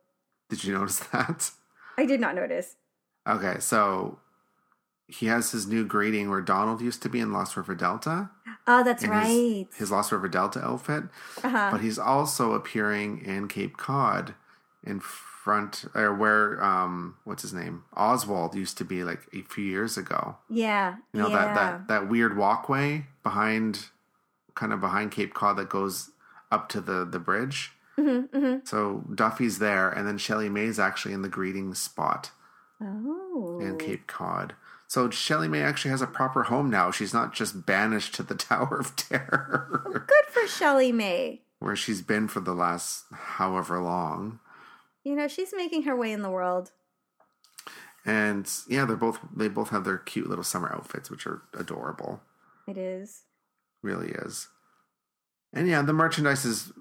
Did 0.50 0.64
you 0.64 0.74
notice 0.74 1.00
that? 1.12 1.52
I 1.98 2.06
did 2.06 2.20
not 2.20 2.36
notice. 2.36 2.76
Okay, 3.28 3.58
so 3.60 4.20
he 5.08 5.28
has 5.28 5.52
his 5.52 5.68
new 5.68 5.86
greeting 5.86 6.30
where 6.30 6.42
Donald 6.42 6.82
used 6.82 7.02
to 7.04 7.10
be 7.10 7.20
in 7.20 7.32
Lost 7.32 7.56
River 7.56 7.76
Delta. 7.76 8.30
Oh, 8.68 8.84
that's 8.86 9.06
right. 9.06 9.68
His, 9.70 9.78
his, 9.78 9.92
Lost 9.92 10.12
River 10.12 10.28
Delta 10.28 10.64
outfit. 10.64 11.06
Uh-huh. 11.44 11.70
But 11.72 11.82
he's 11.82 12.00
also 12.00 12.54
appearing 12.54 13.24
in 13.24 13.48
Cape 13.48 13.78
Cod 13.78 14.36
in 14.84 15.00
front 15.46 15.86
or 15.94 16.12
where 16.12 16.62
um 16.64 17.16
what's 17.24 17.44
his 17.44 17.54
name 17.54 17.84
Oswald 17.96 18.56
used 18.56 18.80
to 18.80 18.84
be 18.84 19.04
like 19.04 19.20
a 19.32 19.44
few 19.44 19.64
years 19.64 19.96
ago. 19.96 20.38
Yeah, 20.50 20.96
you 21.14 21.22
know 21.22 21.30
yeah. 21.30 21.36
that 21.36 21.56
that 21.56 21.88
that 21.88 22.10
weird 22.10 22.36
walkway 22.36 23.06
behind, 23.22 23.86
kind 24.56 24.74
of 24.74 24.82
behind 24.82 25.12
Cape 25.12 25.36
Cod 25.36 25.58
that 25.58 25.70
goes 25.70 26.10
up 26.52 26.68
to 26.70 26.82
the 26.82 27.06
the 27.06 27.20
bridge. 27.20 27.74
Mm-hmm, 27.96 28.36
mm-hmm. 28.36 28.66
So 28.66 29.06
Duffy's 29.14 29.60
there, 29.60 29.88
and 29.88 30.08
then 30.08 30.18
Shelly 30.18 30.50
May's 30.50 30.80
actually 30.80 31.14
in 31.14 31.22
the 31.22 31.30
greeting 31.30 31.76
spot. 31.76 32.32
Oh, 32.82 33.60
in 33.62 33.78
Cape 33.78 34.08
Cod. 34.08 34.56
So 34.88 35.12
Shelly 35.12 35.48
May 35.48 35.62
actually 35.62 35.92
has 35.92 36.02
a 36.02 36.08
proper 36.08 36.44
home 36.44 36.72
now. 36.72 36.90
She's 36.90 37.14
not 37.14 37.36
just 37.36 37.68
banished 37.68 38.16
to 38.16 38.24
the 38.24 38.36
Tower 38.50 38.80
of 38.80 38.96
Terror. 38.96 39.84
Well, 39.86 39.94
good 39.94 40.26
for 40.28 40.48
Shelly 40.48 40.92
May. 40.92 41.42
Where 41.60 41.76
she's 41.76 42.02
been 42.02 42.28
for 42.28 42.40
the 42.40 42.56
last 42.56 43.06
however 43.12 43.80
long. 43.80 44.40
You 45.06 45.16
know, 45.16 45.28
she's 45.28 45.54
making 45.56 45.84
her 45.84 45.96
way 45.96 46.12
in 46.12 46.24
the 46.24 46.32
world. 46.32 46.72
And 48.06 48.50
yeah, 48.68 48.86
they're 48.86 48.98
both 48.98 49.20
they 49.36 49.48
both 49.48 49.70
have 49.70 49.86
their 49.86 50.00
cute 50.00 50.28
little 50.28 50.44
summer 50.44 50.72
outfits, 50.74 51.10
which 51.10 51.26
are 51.26 51.44
adorable. 51.58 52.22
It 52.68 52.78
is. 52.78 53.22
Really 53.82 54.10
is. 54.10 54.48
And 55.54 55.68
yeah, 55.68 55.82
the 55.84 55.94
merchandise 55.94 56.44
is 56.44 56.74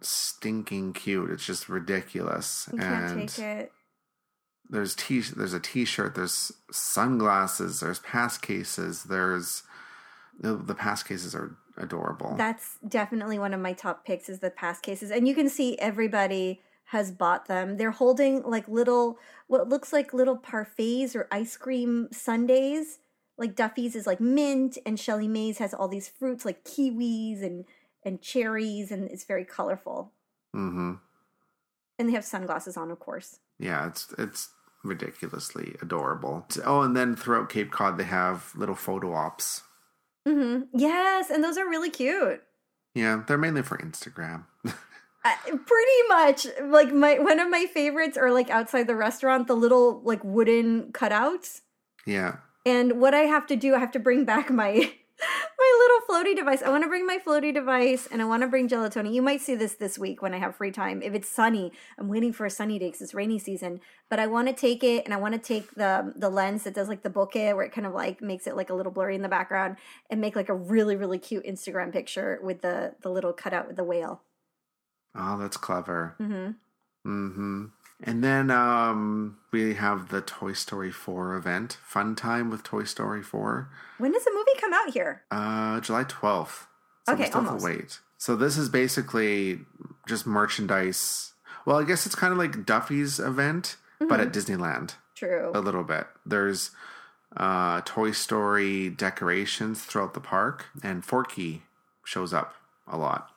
stinking 0.00 0.92
cute. 0.92 1.30
It's 1.30 1.46
just 1.46 1.68
ridiculous. 1.68 2.68
You 2.72 2.78
can't 2.78 3.18
and 3.18 3.28
take 3.28 3.44
it. 3.44 3.72
There's 4.68 4.94
t 4.94 5.20
there's 5.20 5.54
a 5.54 5.60
t-shirt, 5.60 6.14
there's 6.14 6.52
sunglasses, 6.70 7.80
there's 7.80 8.00
pass 8.00 8.36
cases, 8.36 9.04
there's 9.04 9.62
the, 10.38 10.56
the 10.56 10.74
pass 10.74 11.02
cases 11.02 11.34
are 11.34 11.56
adorable. 11.78 12.34
That's 12.36 12.76
definitely 12.86 13.38
one 13.38 13.54
of 13.54 13.60
my 13.60 13.72
top 13.72 14.04
picks 14.04 14.28
is 14.28 14.40
the 14.40 14.50
pass 14.50 14.78
cases. 14.78 15.10
And 15.10 15.26
you 15.26 15.34
can 15.34 15.48
see 15.48 15.78
everybody 15.78 16.60
has 16.88 17.10
bought 17.12 17.46
them. 17.46 17.76
They're 17.76 17.90
holding 17.90 18.42
like 18.42 18.66
little, 18.66 19.18
what 19.46 19.68
looks 19.68 19.92
like 19.92 20.14
little 20.14 20.38
parfaits 20.38 21.14
or 21.14 21.28
ice 21.30 21.56
cream 21.56 22.08
sundaes. 22.12 22.98
Like 23.36 23.54
Duffy's 23.54 23.94
is 23.94 24.06
like 24.06 24.20
mint, 24.20 24.78
and 24.84 24.98
Shelly 24.98 25.28
May's 25.28 25.58
has 25.58 25.72
all 25.74 25.86
these 25.86 26.08
fruits 26.08 26.44
like 26.44 26.64
kiwis 26.64 27.42
and 27.42 27.64
and 28.04 28.22
cherries, 28.22 28.90
and 28.90 29.08
it's 29.10 29.24
very 29.24 29.44
colorful. 29.44 30.12
Mm-hmm. 30.56 30.94
And 31.98 32.08
they 32.08 32.12
have 32.14 32.24
sunglasses 32.24 32.76
on, 32.76 32.90
of 32.90 32.98
course. 32.98 33.38
Yeah, 33.58 33.86
it's 33.86 34.12
it's 34.18 34.48
ridiculously 34.82 35.76
adorable. 35.82 36.46
Oh, 36.64 36.80
and 36.80 36.96
then 36.96 37.14
throughout 37.14 37.50
Cape 37.50 37.70
Cod, 37.70 37.98
they 37.98 38.04
have 38.04 38.50
little 38.56 38.74
photo 38.74 39.12
ops. 39.12 39.62
Mm-hmm. 40.26 40.76
Yes, 40.76 41.30
and 41.30 41.44
those 41.44 41.58
are 41.58 41.68
really 41.68 41.90
cute. 41.90 42.42
Yeah, 42.94 43.22
they're 43.28 43.38
mainly 43.38 43.62
for 43.62 43.78
Instagram. 43.78 44.46
pretty 45.44 46.02
much 46.08 46.46
like 46.64 46.92
my 46.92 47.18
one 47.18 47.40
of 47.40 47.48
my 47.50 47.66
favorites 47.66 48.16
are 48.16 48.30
like 48.30 48.50
outside 48.50 48.86
the 48.86 48.96
restaurant 48.96 49.46
the 49.46 49.56
little 49.56 50.00
like 50.02 50.22
wooden 50.24 50.92
cutouts 50.92 51.62
yeah 52.06 52.36
and 52.66 53.00
what 53.00 53.14
i 53.14 53.20
have 53.20 53.46
to 53.46 53.56
do 53.56 53.74
i 53.74 53.78
have 53.78 53.90
to 53.90 53.98
bring 53.98 54.24
back 54.24 54.50
my 54.50 54.92
my 55.58 55.78
little 55.80 56.00
floaty 56.08 56.36
device. 56.36 56.62
I 56.62 56.70
want 56.70 56.84
to 56.84 56.88
bring 56.88 57.06
my 57.06 57.18
floaty 57.18 57.52
device 57.52 58.06
and 58.10 58.22
I 58.22 58.24
want 58.24 58.42
to 58.42 58.48
bring 58.48 58.68
gelatoni. 58.68 59.12
You 59.12 59.22
might 59.22 59.40
see 59.40 59.54
this 59.54 59.74
this 59.74 59.98
week 59.98 60.22
when 60.22 60.32
I 60.32 60.38
have 60.38 60.56
free 60.56 60.70
time. 60.70 61.02
If 61.02 61.14
it's 61.14 61.28
sunny, 61.28 61.72
I'm 61.98 62.08
waiting 62.08 62.32
for 62.32 62.46
a 62.46 62.50
sunny 62.50 62.78
day 62.78 62.86
because 62.86 63.02
it's 63.02 63.14
rainy 63.14 63.38
season. 63.38 63.80
But 64.08 64.20
I 64.20 64.26
want 64.26 64.48
to 64.48 64.54
take 64.54 64.84
it 64.84 65.04
and 65.04 65.12
I 65.12 65.16
want 65.16 65.34
to 65.34 65.40
take 65.40 65.74
the 65.74 66.12
the 66.14 66.30
lens 66.30 66.64
that 66.64 66.74
does 66.74 66.88
like 66.88 67.02
the 67.02 67.10
bokeh 67.10 67.54
where 67.54 67.64
it 67.64 67.72
kind 67.72 67.86
of 67.86 67.94
like 67.94 68.22
makes 68.22 68.46
it 68.46 68.56
like 68.56 68.70
a 68.70 68.74
little 68.74 68.92
blurry 68.92 69.16
in 69.16 69.22
the 69.22 69.28
background 69.28 69.76
and 70.08 70.20
make 70.20 70.36
like 70.36 70.48
a 70.48 70.54
really 70.54 70.96
really 70.96 71.18
cute 71.18 71.44
Instagram 71.44 71.92
picture 71.92 72.38
with 72.42 72.62
the 72.62 72.94
the 73.02 73.10
little 73.10 73.32
cutout 73.32 73.66
with 73.66 73.76
the 73.76 73.84
whale. 73.84 74.22
Oh, 75.14 75.38
that's 75.38 75.56
clever. 75.56 76.14
Mm-hmm. 76.20 76.50
Mm-hmm. 77.06 77.64
And 78.04 78.22
then 78.22 78.50
um, 78.50 79.38
we 79.50 79.74
have 79.74 80.08
the 80.10 80.20
Toy 80.20 80.52
Story 80.52 80.92
4 80.92 81.34
event, 81.34 81.78
Fun 81.84 82.14
Time 82.14 82.48
with 82.50 82.62
Toy 82.62 82.84
Story 82.84 83.22
4, 83.22 83.68
When 83.98 84.12
does 84.12 84.24
the 84.24 84.30
movie 84.32 84.60
come 84.60 84.72
out 84.72 84.90
here? 84.92 85.22
uh, 85.30 85.80
July 85.80 86.04
12th. 86.04 86.66
So 87.06 87.14
Okay, 87.14 87.30
almost. 87.30 87.64
wait. 87.64 87.98
So 88.18 88.36
this 88.36 88.56
is 88.56 88.68
basically 88.68 89.60
just 90.06 90.26
merchandise. 90.26 91.32
Well, 91.66 91.78
I 91.78 91.84
guess 91.84 92.06
it's 92.06 92.14
kind 92.14 92.32
of 92.32 92.38
like 92.38 92.64
Duffy's 92.64 93.18
event, 93.18 93.76
but 93.98 94.08
Mm-hmm. 94.20 94.20
at 94.20 94.32
Disneyland 94.32 94.94
True. 95.16 95.50
a 95.54 95.60
little 95.60 95.82
bit. 95.84 96.06
There's 96.24 96.70
uh, 97.36 97.80
Toy 97.84 98.12
Story 98.12 98.90
decorations 98.90 99.82
throughout 99.84 100.14
the 100.14 100.20
park, 100.20 100.66
and 100.84 101.04
Forky 101.04 101.62
shows 102.04 102.32
up 102.32 102.54
a 102.86 102.96
lot. 102.96 103.30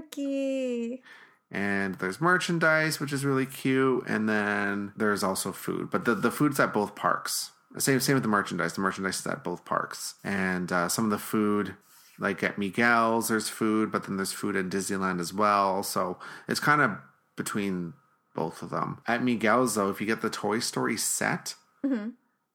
Porky. 0.00 1.02
and 1.50 1.96
there's 1.96 2.20
merchandise 2.20 3.00
which 3.00 3.12
is 3.12 3.24
really 3.24 3.46
cute 3.46 4.04
and 4.06 4.28
then 4.28 4.92
there's 4.96 5.22
also 5.22 5.52
food 5.52 5.90
but 5.90 6.04
the, 6.04 6.14
the 6.14 6.30
food's 6.30 6.60
at 6.60 6.72
both 6.72 6.94
parks. 6.94 7.50
Same 7.78 8.00
same 8.00 8.14
with 8.14 8.22
the 8.22 8.28
merchandise 8.28 8.74
the 8.74 8.80
merchandise 8.80 9.20
is 9.20 9.26
at 9.26 9.44
both 9.44 9.64
parks. 9.64 10.14
And 10.24 10.72
uh, 10.72 10.88
some 10.88 11.04
of 11.04 11.10
the 11.10 11.18
food 11.18 11.74
like 12.18 12.42
at 12.42 12.58
miguel's 12.58 13.28
there's 13.28 13.48
food 13.48 13.90
but 13.92 14.04
then 14.04 14.16
there's 14.16 14.32
food 14.32 14.56
at 14.56 14.68
disneyland 14.68 15.20
as 15.20 15.32
well 15.32 15.82
so 15.82 16.18
it's 16.48 16.60
kind 16.60 16.80
of 16.82 16.90
between 17.36 17.94
both 18.34 18.62
of 18.62 18.70
them. 18.70 19.00
At 19.06 19.22
miguel's 19.24 19.74
though 19.74 19.90
if 19.90 20.00
you 20.00 20.06
get 20.06 20.20
the 20.22 20.30
toy 20.30 20.58
story 20.60 20.96
set 20.96 21.54
hmm 21.84 22.10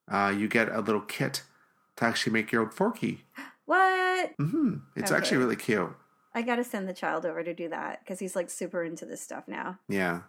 uh, 0.08 0.32
you 0.38 0.48
get 0.48 0.70
a 0.70 0.82
little 0.82 1.02
kit 1.02 1.42
to 1.96 2.06
actually 2.06 2.32
make 2.34 2.52
your 2.52 2.62
own 2.62 2.70
forky. 2.70 3.24
What? 3.66 4.34
hmm 4.38 4.76
it's 4.96 5.12
actually 5.12 5.38
really 5.38 5.56
cute 5.56 5.90
I 6.36 6.42
gotta 6.42 6.64
send 6.66 6.88
the 6.88 6.94
child 6.94 7.26
over 7.26 7.44
to 7.44 7.54
do 7.54 7.70
that 7.70 8.02
because 8.02 8.20
he's 8.20 8.36
like 8.36 8.50
super 8.50 8.84
into 8.84 9.06
this 9.06 9.22
stuff 9.22 9.48
now. 9.48 9.80
Yeah. 9.88 10.22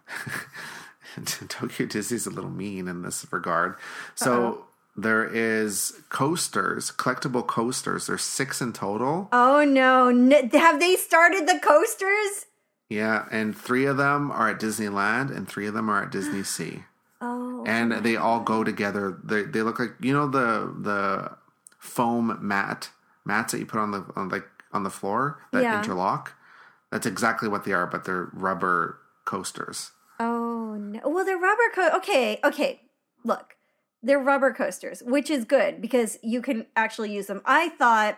Tokyo 1.49 1.85
Disney's 1.85 2.25
a 2.25 2.29
little 2.29 2.49
mean 2.49 2.87
in 2.87 3.01
this 3.01 3.25
regard. 3.31 3.75
So 4.15 4.65
there 4.95 5.25
is 5.25 5.93
coasters, 6.09 6.91
collectible 6.91 7.45
coasters. 7.45 8.07
There's 8.07 8.23
six 8.23 8.61
in 8.61 8.73
total. 8.73 9.29
Oh 9.31 9.63
no! 9.63 10.07
N- 10.07 10.49
have 10.51 10.79
they 10.79 10.95
started 10.95 11.47
the 11.47 11.59
coasters? 11.59 12.45
Yeah, 12.89 13.25
and 13.31 13.55
three 13.55 13.85
of 13.85 13.97
them 13.97 14.31
are 14.31 14.49
at 14.49 14.59
Disneyland, 14.59 15.35
and 15.35 15.47
three 15.47 15.67
of 15.67 15.73
them 15.73 15.89
are 15.89 16.03
at 16.03 16.11
Disney 16.11 16.43
Sea, 16.55 16.83
Oh, 17.19 17.63
and 17.67 17.91
they 17.91 18.15
all 18.15 18.39
go 18.39 18.63
together. 18.63 19.17
They 19.23 19.43
they 19.43 19.61
look 19.61 19.79
like 19.79 19.93
you 19.99 20.13
know 20.13 20.27
the 20.27 20.73
the 20.79 21.31
foam 21.79 22.37
mat 22.41 22.89
mats 23.25 23.51
that 23.51 23.59
you 23.59 23.65
put 23.65 23.79
on 23.79 23.91
the 23.91 24.05
on 24.15 24.29
like 24.29 24.47
on 24.71 24.83
the 24.83 24.89
floor 24.89 25.39
that 25.51 25.61
Yeah. 25.63 25.77
interlock. 25.77 26.33
That's 26.91 27.05
exactly 27.05 27.49
what 27.49 27.65
they 27.65 27.73
are, 27.73 27.85
but 27.87 28.05
they're 28.05 28.29
rubber 28.33 28.99
coasters. 29.25 29.91
oh 30.19 30.75
no! 30.79 30.99
Well, 31.05 31.25
they're 31.25 31.37
rubber 31.37 31.69
co. 31.73 31.89
Okay, 31.97 32.39
okay. 32.43 32.81
Look, 33.23 33.55
they're 34.01 34.19
rubber 34.19 34.53
coasters, 34.53 35.03
which 35.05 35.29
is 35.29 35.43
good 35.45 35.81
because 35.81 36.17
you 36.23 36.41
can 36.41 36.65
actually 36.75 37.11
use 37.13 37.27
them. 37.27 37.41
I 37.45 37.69
thought, 37.69 38.17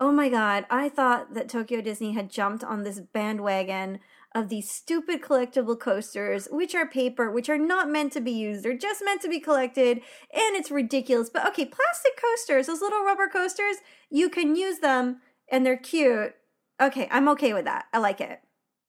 oh 0.00 0.10
my 0.12 0.28
god, 0.28 0.64
I 0.70 0.88
thought 0.88 1.34
that 1.34 1.48
Tokyo 1.48 1.80
Disney 1.80 2.12
had 2.12 2.30
jumped 2.30 2.64
on 2.64 2.82
this 2.82 3.00
bandwagon 3.00 4.00
of 4.34 4.48
these 4.48 4.70
stupid 4.70 5.22
collectible 5.22 5.78
coasters, 5.78 6.48
which 6.50 6.74
are 6.74 6.86
paper, 6.86 7.30
which 7.30 7.48
are 7.48 7.58
not 7.58 7.88
meant 7.88 8.12
to 8.12 8.20
be 8.20 8.30
used. 8.32 8.62
They're 8.64 8.76
just 8.76 9.02
meant 9.04 9.22
to 9.22 9.28
be 9.28 9.40
collected, 9.40 9.98
and 10.32 10.56
it's 10.56 10.70
ridiculous. 10.70 11.30
But 11.30 11.46
okay, 11.48 11.64
plastic 11.64 12.12
coasters, 12.20 12.66
those 12.66 12.80
little 12.80 13.04
rubber 13.04 13.28
coasters, 13.28 13.76
you 14.10 14.28
can 14.28 14.54
use 14.56 14.78
them 14.80 15.20
and 15.50 15.64
they're 15.64 15.76
cute. 15.76 16.34
Okay, 16.80 17.08
I'm 17.10 17.28
okay 17.30 17.52
with 17.54 17.64
that. 17.64 17.86
I 17.92 17.98
like 17.98 18.20
it. 18.20 18.40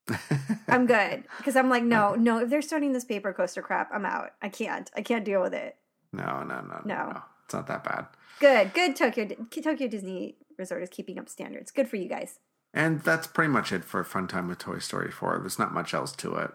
I'm 0.67 0.85
good 0.85 1.23
because 1.37 1.55
I'm 1.55 1.69
like, 1.69 1.83
no, 1.83 2.15
no. 2.15 2.39
If 2.39 2.49
they're 2.49 2.61
starting 2.61 2.93
this 2.93 3.05
paper 3.05 3.33
coaster 3.33 3.61
crap, 3.61 3.89
I'm 3.93 4.05
out. 4.05 4.31
I 4.41 4.49
can't. 4.49 4.89
I 4.95 5.01
can't 5.01 5.25
deal 5.25 5.41
with 5.41 5.53
it. 5.53 5.75
No, 6.11 6.43
no, 6.43 6.61
no, 6.61 6.81
no, 6.83 7.11
No. 7.11 7.21
It's 7.45 7.53
not 7.53 7.67
that 7.67 7.83
bad. 7.83 8.05
Good, 8.39 8.73
good. 8.73 8.95
Tokyo 8.95 9.27
Tokyo 9.49 9.87
Disney 9.87 10.35
Resort 10.57 10.83
is 10.83 10.89
keeping 10.89 11.17
up 11.17 11.29
standards. 11.29 11.71
Good 11.71 11.89
for 11.89 11.95
you 11.95 12.07
guys. 12.07 12.39
And 12.73 13.01
that's 13.01 13.25
pretty 13.25 13.51
much 13.51 13.71
it 13.71 13.83
for 13.83 14.03
Fun 14.03 14.27
Time 14.27 14.47
with 14.47 14.59
Toy 14.59 14.77
Story 14.77 15.11
4. 15.11 15.39
There's 15.39 15.57
not 15.57 15.73
much 15.73 15.93
else 15.93 16.11
to 16.17 16.35
it. 16.35 16.51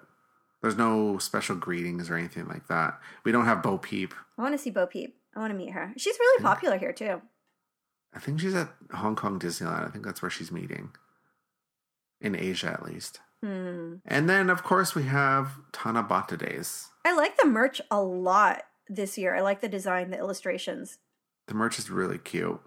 There's 0.63 0.77
no 0.77 1.19
special 1.19 1.57
greetings 1.57 2.09
or 2.09 2.17
anything 2.17 2.47
like 2.47 2.69
that. 2.69 2.99
We 3.25 3.33
don't 3.33 3.45
have 3.45 3.63
Bo 3.63 3.79
Peep. 3.79 4.15
I 4.39 4.43
want 4.43 4.55
to 4.55 4.59
see 4.59 4.71
Bo 4.71 4.87
Peep. 4.87 5.17
I 5.35 5.41
want 5.41 5.51
to 5.51 5.57
meet 5.59 5.73
her. 5.73 5.93
She's 5.97 6.17
really 6.19 6.43
popular 6.43 6.79
here 6.79 6.93
too. 6.93 7.21
I 8.15 8.19
think 8.21 8.41
she's 8.41 8.55
at 8.55 8.69
Hong 8.93 9.17
Kong 9.17 9.39
Disneyland. 9.39 9.87
I 9.87 9.91
think 9.91 10.05
that's 10.05 10.23
where 10.23 10.31
she's 10.31 10.53
meeting. 10.53 10.91
In 12.21 12.35
Asia, 12.37 12.69
at 12.73 12.85
least. 12.85 13.21
Hmm. 13.43 13.97
And 14.07 14.29
then, 14.31 14.49
of 14.51 14.63
course, 14.63 14.95
we 14.95 15.03
have 15.05 15.59
Tanabata 15.73 16.39
Days. 16.39 16.89
I 17.05 17.15
like 17.15 17.37
the 17.37 17.45
merch 17.47 17.81
a 17.91 18.01
lot 18.01 18.63
this 18.89 19.19
year. 19.19 19.35
I 19.35 19.41
like 19.41 19.61
the 19.61 19.69
design, 19.69 20.11
the 20.11 20.19
illustrations. 20.19 20.99
The 21.49 21.55
merch 21.55 21.79
is 21.79 21.91
really 21.91 22.19
cute. 22.19 22.61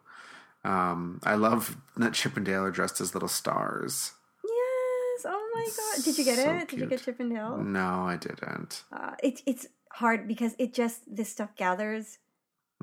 Um, 0.63 1.19
I 1.23 1.35
love 1.35 1.77
that 1.95 2.13
Chip 2.13 2.35
and 2.37 2.45
Dale 2.45 2.63
are 2.63 2.71
dressed 2.71 2.99
as 3.01 3.13
little 3.15 3.29
stars. 3.29 4.11
Yes. 4.43 5.25
Oh 5.25 5.51
my 5.55 5.65
god. 5.65 6.03
Did 6.03 6.17
you 6.17 6.25
get 6.25 6.37
So 6.37 6.53
it? 6.53 6.67
Did 6.67 6.79
you 6.81 6.85
get 6.87 7.01
Chip 7.03 7.19
and 7.19 7.31
Dale? 7.31 7.57
No, 7.57 8.03
I 8.05 8.17
didn't. 8.17 8.83
Uh, 8.91 9.13
it, 9.23 9.41
it's 9.47 9.67
hard 9.93 10.27
because 10.27 10.55
it 10.59 10.73
just 10.73 11.01
this 11.07 11.29
stuff 11.29 11.55
gathers, 11.55 12.19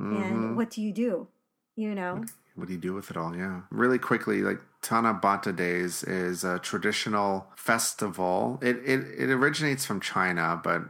Mhm. 0.01 0.25
and 0.25 0.57
what 0.57 0.71
do 0.71 0.83
you 0.83 0.93
do? 0.93 1.29
You 1.77 1.95
know. 1.95 2.25
What 2.55 2.69
do 2.69 2.73
you 2.75 2.79
do 2.79 2.95
with 2.95 3.11
it 3.11 3.17
all? 3.17 3.35
Yeah. 3.37 3.63
Really 3.71 3.99
quickly, 3.99 4.43
like 4.43 4.61
Tanabata 4.83 5.55
Days 5.55 6.03
is 6.05 6.45
a 6.45 6.59
traditional 6.61 7.47
festival. 7.57 8.59
It, 8.63 8.77
it 8.85 9.01
it 9.19 9.31
originates 9.31 9.85
from 9.85 10.01
China, 10.01 10.61
but 10.63 10.83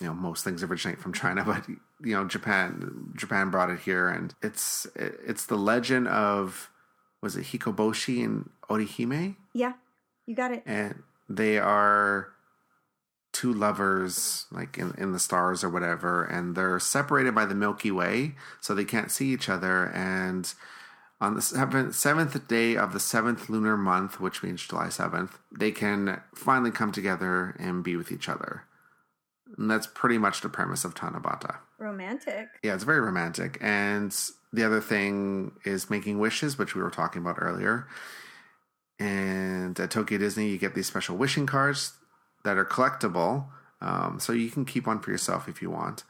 you 0.00 0.06
know 0.06 0.14
most 0.14 0.42
things 0.44 0.62
originate 0.62 1.00
from 1.00 1.12
China. 1.12 1.44
But 1.46 1.68
you 1.68 2.14
know 2.14 2.24
Japan 2.26 3.12
Japan 3.14 3.50
brought 3.50 3.70
it 3.70 3.80
here, 3.80 4.08
and 4.08 4.34
it's 4.42 4.86
it's 4.96 5.44
the 5.46 5.56
legend 5.56 6.08
of 6.08 6.70
was 7.22 7.36
it 7.36 7.44
Hikoboshi 7.46 8.24
and 8.24 8.48
Orihime, 8.70 9.36
Yeah, 9.52 9.72
you 10.26 10.34
got 10.34 10.52
it. 10.52 10.62
and 10.66 11.02
they 11.28 11.58
are 11.58 12.28
two 13.32 13.52
lovers 13.52 14.46
like 14.50 14.78
in, 14.78 14.94
in 14.96 15.12
the 15.12 15.18
stars 15.18 15.62
or 15.62 15.68
whatever 15.68 16.24
and 16.24 16.54
they're 16.56 16.78
separated 16.80 17.34
by 17.34 17.44
the 17.44 17.54
milky 17.54 17.90
way 17.90 18.34
so 18.62 18.74
they 18.74 18.84
can't 18.84 19.10
see 19.10 19.30
each 19.30 19.48
other 19.50 19.90
and 19.92 20.54
on 21.20 21.34
the 21.34 21.42
seventh, 21.42 21.94
seventh 21.94 22.46
day 22.48 22.76
of 22.76 22.92
the 22.92 23.00
seventh 23.00 23.48
lunar 23.48 23.76
month 23.76 24.20
which 24.20 24.42
means 24.42 24.66
july 24.66 24.86
7th 24.86 25.30
they 25.56 25.70
can 25.70 26.20
finally 26.34 26.70
come 26.70 26.92
together 26.92 27.56
and 27.58 27.84
be 27.84 27.96
with 27.96 28.12
each 28.12 28.28
other. 28.28 28.64
And 29.56 29.70
that's 29.70 29.86
pretty 29.86 30.18
much 30.18 30.40
the 30.40 30.48
premise 30.48 30.84
of 30.84 30.94
tanabata. 30.94 31.56
Romantic. 31.78 32.48
yeah 32.62 32.74
it's 32.74 32.84
very 32.84 33.00
romantic. 33.00 33.58
And 33.60 34.14
the 34.52 34.64
other 34.64 34.80
thing 34.80 35.52
is 35.64 35.88
making 35.90 36.18
wishes 36.18 36.58
which 36.58 36.74
we 36.74 36.82
were 36.82 36.90
talking 36.90 37.22
about 37.22 37.36
earlier. 37.38 37.86
And 38.98 39.78
at 39.80 39.90
tokyo 39.90 40.18
disney 40.18 40.48
you 40.48 40.58
get 40.58 40.74
these 40.74 40.86
special 40.86 41.16
wishing 41.16 41.46
cards 41.46 41.94
that 42.44 42.58
are 42.58 42.64
collectible 42.64 43.46
um, 43.80 44.18
so 44.20 44.32
you 44.32 44.50
can 44.50 44.64
keep 44.64 44.86
one 44.86 45.00
for 45.00 45.10
yourself 45.10 45.48
if 45.48 45.60
you 45.60 45.70
want. 45.70 46.04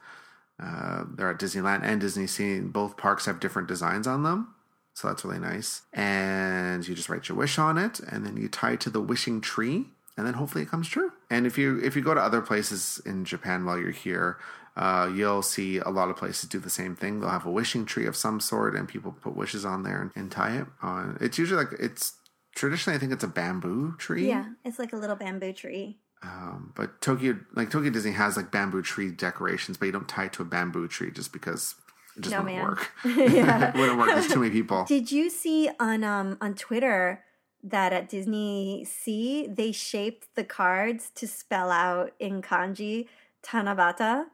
Uh, 0.61 1.03
they're 1.15 1.29
at 1.29 1.39
disneyland 1.39 1.83
and 1.83 2.01
disney 2.01 2.25
sea 2.25 2.59
both 2.59 2.97
parks 2.97 3.27
have 3.27 3.39
different 3.39 3.67
designs 3.67 4.07
on 4.07 4.23
them 4.23 4.55
so 4.97 5.07
that's 5.07 5.23
really 5.23 5.37
nice. 5.37 5.83
And 5.93 6.87
you 6.87 6.95
just 6.95 7.07
write 7.07 7.29
your 7.29 7.37
wish 7.37 7.59
on 7.59 7.77
it 7.77 7.99
and 7.99 8.25
then 8.25 8.35
you 8.35 8.49
tie 8.49 8.71
it 8.71 8.81
to 8.81 8.89
the 8.89 8.99
wishing 8.99 9.41
tree 9.41 9.85
and 10.17 10.25
then 10.25 10.33
hopefully 10.33 10.63
it 10.63 10.71
comes 10.71 10.87
true. 10.89 11.11
And 11.29 11.45
if 11.45 11.55
you 11.55 11.79
if 11.83 11.95
you 11.95 12.01
go 12.01 12.15
to 12.15 12.19
other 12.19 12.41
places 12.41 12.99
in 13.05 13.23
japan 13.23 13.63
while 13.63 13.77
you're 13.77 13.91
here 13.91 14.39
uh, 14.75 15.07
you'll 15.13 15.43
see 15.43 15.77
a 15.77 15.89
lot 15.89 16.09
of 16.09 16.17
places 16.17 16.49
do 16.49 16.57
the 16.57 16.71
same 16.71 16.95
thing. 16.95 17.19
They'll 17.19 17.29
have 17.29 17.45
a 17.45 17.51
wishing 17.51 17.85
tree 17.85 18.07
of 18.07 18.15
some 18.15 18.39
sort 18.39 18.75
and 18.75 18.87
people 18.87 19.11
put 19.11 19.35
wishes 19.35 19.65
on 19.65 19.83
there 19.83 20.01
and, 20.01 20.09
and 20.15 20.31
tie 20.31 20.57
it 20.57 20.67
on. 20.81 21.15
It's 21.21 21.37
usually 21.37 21.63
like 21.63 21.79
it's 21.79 22.13
traditionally 22.55 22.97
i 22.97 22.99
think 22.99 23.11
it's 23.11 23.23
a 23.23 23.27
bamboo 23.27 23.95
tree. 23.99 24.27
Yeah, 24.27 24.45
it's 24.65 24.79
like 24.79 24.93
a 24.93 24.97
little 24.97 25.15
bamboo 25.15 25.53
tree. 25.53 25.99
um, 26.23 26.73
but 26.75 27.01
Tokyo, 27.01 27.37
like 27.53 27.69
Tokyo 27.69 27.91
Disney, 27.91 28.13
has 28.13 28.35
like 28.35 28.49
bamboo 28.51 28.81
tree 28.81 29.11
decorations, 29.11 29.77
but 29.77 29.85
you 29.85 29.91
don't 29.91 30.09
tie 30.09 30.25
it 30.25 30.33
to 30.33 30.41
a 30.41 30.45
bamboo 30.45 30.87
tree 30.87 31.11
just 31.11 31.31
because 31.31 31.75
it 32.17 32.21
just 32.23 32.31
No, 32.35 32.41
wouldn't 32.41 32.57
man. 32.57 32.65
work. 32.67 32.91
Yeah. 33.05 33.69
it 33.73 33.75
wouldn't 33.77 33.97
work. 33.97 34.09
There's 34.09 34.27
too 34.27 34.39
many 34.39 34.51
people. 34.51 34.83
Did 34.85 35.11
you 35.11 35.29
see 35.29 35.69
on 35.79 36.03
um 36.03 36.37
on 36.41 36.53
Twitter 36.55 37.23
that 37.63 37.93
at 37.93 38.09
Disney 38.09 38.85
Sea 38.85 39.47
they 39.47 39.71
shaped 39.71 40.27
the 40.35 40.43
cards 40.43 41.09
to 41.15 41.27
spell 41.27 41.71
out 41.71 42.11
in 42.19 42.41
kanji 42.41 43.07
Tanabata, 43.43 44.25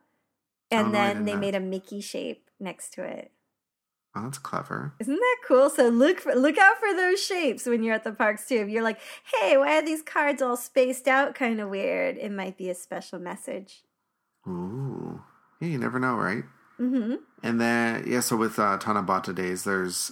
Oh, 0.71 0.77
and 0.77 0.87
I 0.97 1.13
then 1.13 1.25
they 1.25 1.33
not. 1.33 1.41
made 1.41 1.55
a 1.55 1.59
Mickey 1.59 2.01
shape 2.01 2.49
next 2.59 2.93
to 2.93 3.03
it. 3.03 3.31
Oh, 4.15 4.23
that's 4.23 4.37
clever. 4.37 4.93
Isn't 4.99 5.15
that 5.15 5.37
cool? 5.47 5.69
So 5.71 5.87
look 5.89 6.19
for, 6.19 6.35
look 6.35 6.57
out 6.57 6.77
for 6.77 6.93
those 6.95 7.23
shapes 7.23 7.65
when 7.65 7.81
you're 7.83 7.95
at 7.95 8.03
the 8.03 8.11
parks 8.11 8.47
too. 8.47 8.57
If 8.57 8.69
you're 8.69 8.83
like, 8.83 8.99
hey, 9.33 9.57
why 9.57 9.77
are 9.77 9.81
these 9.85 10.01
cards 10.03 10.41
all 10.41 10.55
spaced 10.57 11.07
out 11.07 11.33
kind 11.33 11.59
of 11.59 11.69
weird? 11.69 12.17
It 12.17 12.31
might 12.31 12.55
be 12.57 12.69
a 12.69 12.75
special 12.75 13.17
message. 13.19 13.81
Ooh. 14.47 15.21
Yeah, 15.59 15.67
you 15.69 15.77
never 15.79 15.99
know, 15.99 16.15
right? 16.15 16.43
Mm-hmm. 16.79 17.15
And 17.43 17.62
then 17.62 18.03
yeah, 18.07 18.21
so 18.21 18.36
with 18.36 18.57
uh, 18.59 18.77
Tanabata 18.79 19.33
Days, 19.33 19.63
there's 19.63 20.12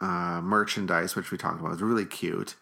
uh, 0.00 0.40
merchandise 0.42 1.14
which 1.16 1.30
we 1.30 1.38
talked 1.38 1.60
about. 1.60 1.72
It's 1.72 1.82
really 1.82 2.06
cute, 2.06 2.56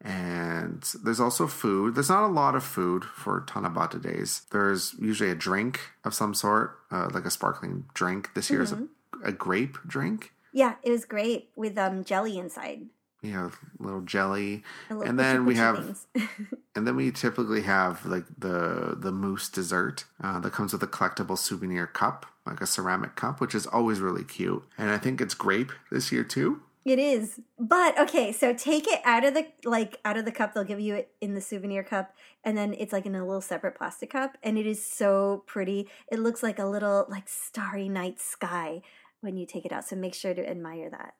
and 0.00 0.82
there's 1.04 1.20
also 1.20 1.46
food. 1.46 1.94
There's 1.94 2.08
not 2.08 2.24
a 2.24 2.32
lot 2.32 2.54
of 2.54 2.64
food 2.64 3.04
for 3.04 3.42
Tanabata 3.42 4.00
Days. 4.00 4.42
There's 4.50 4.94
usually 4.98 5.30
a 5.30 5.34
drink 5.34 5.80
of 6.04 6.14
some 6.14 6.34
sort, 6.34 6.78
uh, 6.90 7.10
like 7.12 7.24
a 7.24 7.30
sparkling 7.30 7.84
drink. 7.94 8.34
This 8.34 8.50
year 8.50 8.62
is 8.62 8.72
a, 8.72 8.86
a 9.24 9.32
grape 9.32 9.78
drink. 9.86 10.32
Yeah, 10.52 10.76
it 10.82 10.90
was 10.90 11.04
great 11.04 11.50
with 11.54 11.76
um 11.78 12.04
jelly 12.04 12.38
inside. 12.38 12.86
You 13.22 13.32
know, 13.32 13.50
little 13.78 14.00
jelly, 14.00 14.62
little 14.88 15.02
and 15.02 15.18
then 15.18 15.44
we 15.44 15.56
have. 15.56 15.98
And 16.76 16.86
then 16.86 16.94
we 16.94 17.10
typically 17.10 17.62
have 17.62 18.06
like 18.06 18.24
the 18.38 18.94
the 18.96 19.10
mousse 19.10 19.48
dessert 19.48 20.04
uh, 20.22 20.38
that 20.38 20.52
comes 20.52 20.72
with 20.72 20.82
a 20.84 20.86
collectible 20.86 21.36
souvenir 21.36 21.86
cup, 21.86 22.26
like 22.46 22.60
a 22.60 22.66
ceramic 22.66 23.16
cup, 23.16 23.40
which 23.40 23.56
is 23.56 23.66
always 23.66 23.98
really 23.98 24.22
cute. 24.22 24.62
And 24.78 24.88
I 24.88 24.96
think 24.96 25.20
it's 25.20 25.34
grape 25.34 25.72
this 25.90 26.12
year 26.12 26.22
too. 26.22 26.62
It 26.84 26.98
is. 26.98 27.40
But 27.58 27.98
okay, 27.98 28.32
so 28.32 28.54
take 28.54 28.86
it 28.86 29.00
out 29.04 29.24
of 29.24 29.34
the 29.34 29.48
like 29.64 29.98
out 30.04 30.16
of 30.16 30.24
the 30.24 30.32
cup. 30.32 30.54
They'll 30.54 30.64
give 30.64 30.80
you 30.80 30.94
it 30.94 31.12
in 31.20 31.34
the 31.34 31.40
souvenir 31.40 31.82
cup, 31.82 32.14
and 32.42 32.56
then 32.56 32.72
it's 32.74 32.92
like 32.92 33.04
in 33.04 33.14
a 33.14 33.26
little 33.26 33.42
separate 33.42 33.76
plastic 33.76 34.10
cup, 34.10 34.38
and 34.42 34.56
it 34.56 34.66
is 34.66 34.84
so 34.84 35.42
pretty. 35.46 35.88
It 36.10 36.20
looks 36.20 36.42
like 36.42 36.58
a 36.58 36.64
little 36.64 37.06
like 37.10 37.28
starry 37.28 37.88
night 37.88 38.20
sky 38.20 38.80
when 39.20 39.36
you 39.36 39.44
take 39.44 39.66
it 39.66 39.72
out. 39.72 39.84
So 39.84 39.96
make 39.96 40.14
sure 40.14 40.32
to 40.32 40.48
admire 40.48 40.88
that. 40.90 41.14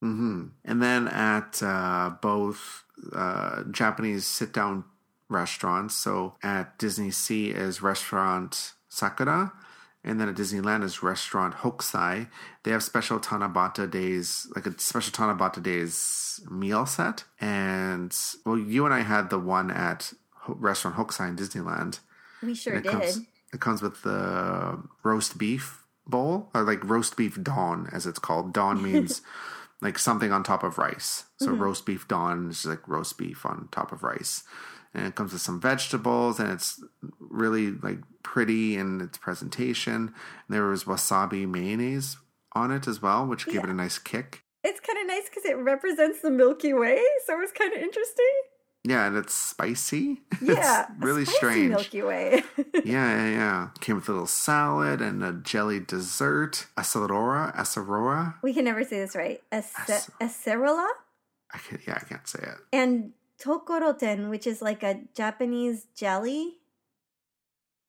Hmm 0.00 0.46
And 0.64 0.82
then 0.82 1.08
at 1.08 1.62
uh, 1.62 2.10
both 2.20 2.84
uh, 3.14 3.64
Japanese 3.70 4.26
sit 4.26 4.52
down 4.52 4.84
restaurants, 5.28 5.94
so 5.94 6.34
at 6.42 6.78
Disney 6.78 7.10
Sea 7.10 7.50
is 7.50 7.82
restaurant 7.82 8.72
Sakura. 8.88 9.52
And 10.02 10.18
then 10.18 10.30
at 10.30 10.34
Disneyland 10.34 10.82
is 10.82 11.02
restaurant 11.02 11.56
Hokusai. 11.56 12.28
They 12.62 12.70
have 12.70 12.82
special 12.82 13.20
Tanabata 13.20 13.90
days, 13.90 14.50
like 14.56 14.64
a 14.64 14.78
special 14.80 15.12
Tanabata 15.12 15.62
days 15.62 16.40
meal 16.50 16.86
set. 16.86 17.24
And 17.38 18.16
well, 18.46 18.56
you 18.56 18.86
and 18.86 18.94
I 18.94 19.00
had 19.00 19.28
the 19.28 19.38
one 19.38 19.70
at 19.70 20.14
Ho- 20.44 20.56
restaurant 20.58 20.96
Hokusai 20.96 21.28
in 21.28 21.36
Disneyland. 21.36 22.00
We 22.42 22.54
sure 22.54 22.76
it 22.76 22.84
did. 22.84 22.92
comes 22.92 23.20
it 23.52 23.60
comes 23.60 23.82
with 23.82 24.02
the 24.02 24.82
roast 25.02 25.36
beef 25.36 25.84
bowl 26.06 26.48
or 26.54 26.62
like 26.62 26.82
roast 26.82 27.16
beef 27.18 27.40
don 27.42 27.86
as 27.92 28.06
it's 28.06 28.18
called. 28.18 28.54
Don 28.54 28.82
means 28.90 29.20
like 29.82 29.98
something 29.98 30.32
on 30.32 30.42
top 30.42 30.62
of 30.62 30.78
rice. 30.78 31.24
So 31.38 31.48
Mm-hmm. 31.48 31.62
roast 31.62 31.86
beef 31.86 32.06
don 32.08 32.50
is 32.50 32.64
like 32.66 32.86
roast 32.86 33.16
beef 33.18 33.44
on 33.46 33.68
top 33.72 33.92
of 33.92 34.02
rice. 34.02 34.42
And 34.92 35.06
it 35.06 35.14
comes 35.14 35.32
with 35.32 35.40
some 35.40 35.60
vegetables 35.60 36.40
and 36.40 36.50
it's 36.50 36.82
really 37.18 37.70
like 37.70 37.98
pretty 38.22 38.76
in 38.76 39.00
its 39.00 39.18
presentation. 39.18 40.12
There 40.48 40.66
was 40.66 40.84
wasabi 40.84 41.48
mayonnaise 41.48 42.16
on 42.52 42.72
it 42.72 42.88
as 42.88 43.00
well, 43.00 43.24
which 43.26 43.46
gave 43.46 43.62
it 43.62 43.70
a 43.70 43.74
nice 43.74 43.98
kick. 43.98 44.42
It's 44.64 44.80
kind 44.80 44.98
of 45.00 45.06
nice 45.06 45.28
because 45.28 45.44
it 45.44 45.56
represents 45.56 46.20
the 46.20 46.30
Milky 46.30 46.72
Way, 46.74 47.00
so 47.24 47.40
it's 47.40 47.52
kind 47.52 47.72
of 47.72 47.80
interesting. 47.80 48.32
Yeah, 48.84 49.06
and 49.06 49.16
it's 49.16 49.34
spicy. 49.34 50.22
Yeah, 50.40 50.86
it's 50.90 51.04
really 51.04 51.24
spicy 51.26 51.36
strange. 51.36 51.70
Milky 51.70 52.02
Way. 52.02 52.42
yeah, 52.74 52.82
yeah, 52.84 53.28
yeah. 53.30 53.68
Came 53.80 53.96
with 53.96 54.08
a 54.08 54.12
little 54.12 54.26
salad 54.26 55.02
and 55.02 55.22
a 55.22 55.32
jelly 55.34 55.80
dessert. 55.80 56.66
Acerora, 56.78 57.54
acerora. 57.54 58.34
we 58.42 58.54
can 58.54 58.64
never 58.64 58.82
say 58.84 59.00
this 59.00 59.14
right. 59.14 59.42
Ac- 59.52 60.08
Acerola 60.20 60.88
I 61.52 61.58
can, 61.58 61.78
yeah, 61.86 61.98
I 62.00 62.04
can't 62.08 62.26
say 62.26 62.38
it. 62.42 62.58
and 62.72 63.12
tokoroten, 63.42 64.30
which 64.30 64.46
is 64.46 64.62
like 64.62 64.82
a 64.82 65.00
Japanese 65.14 65.86
jelly, 65.94 66.56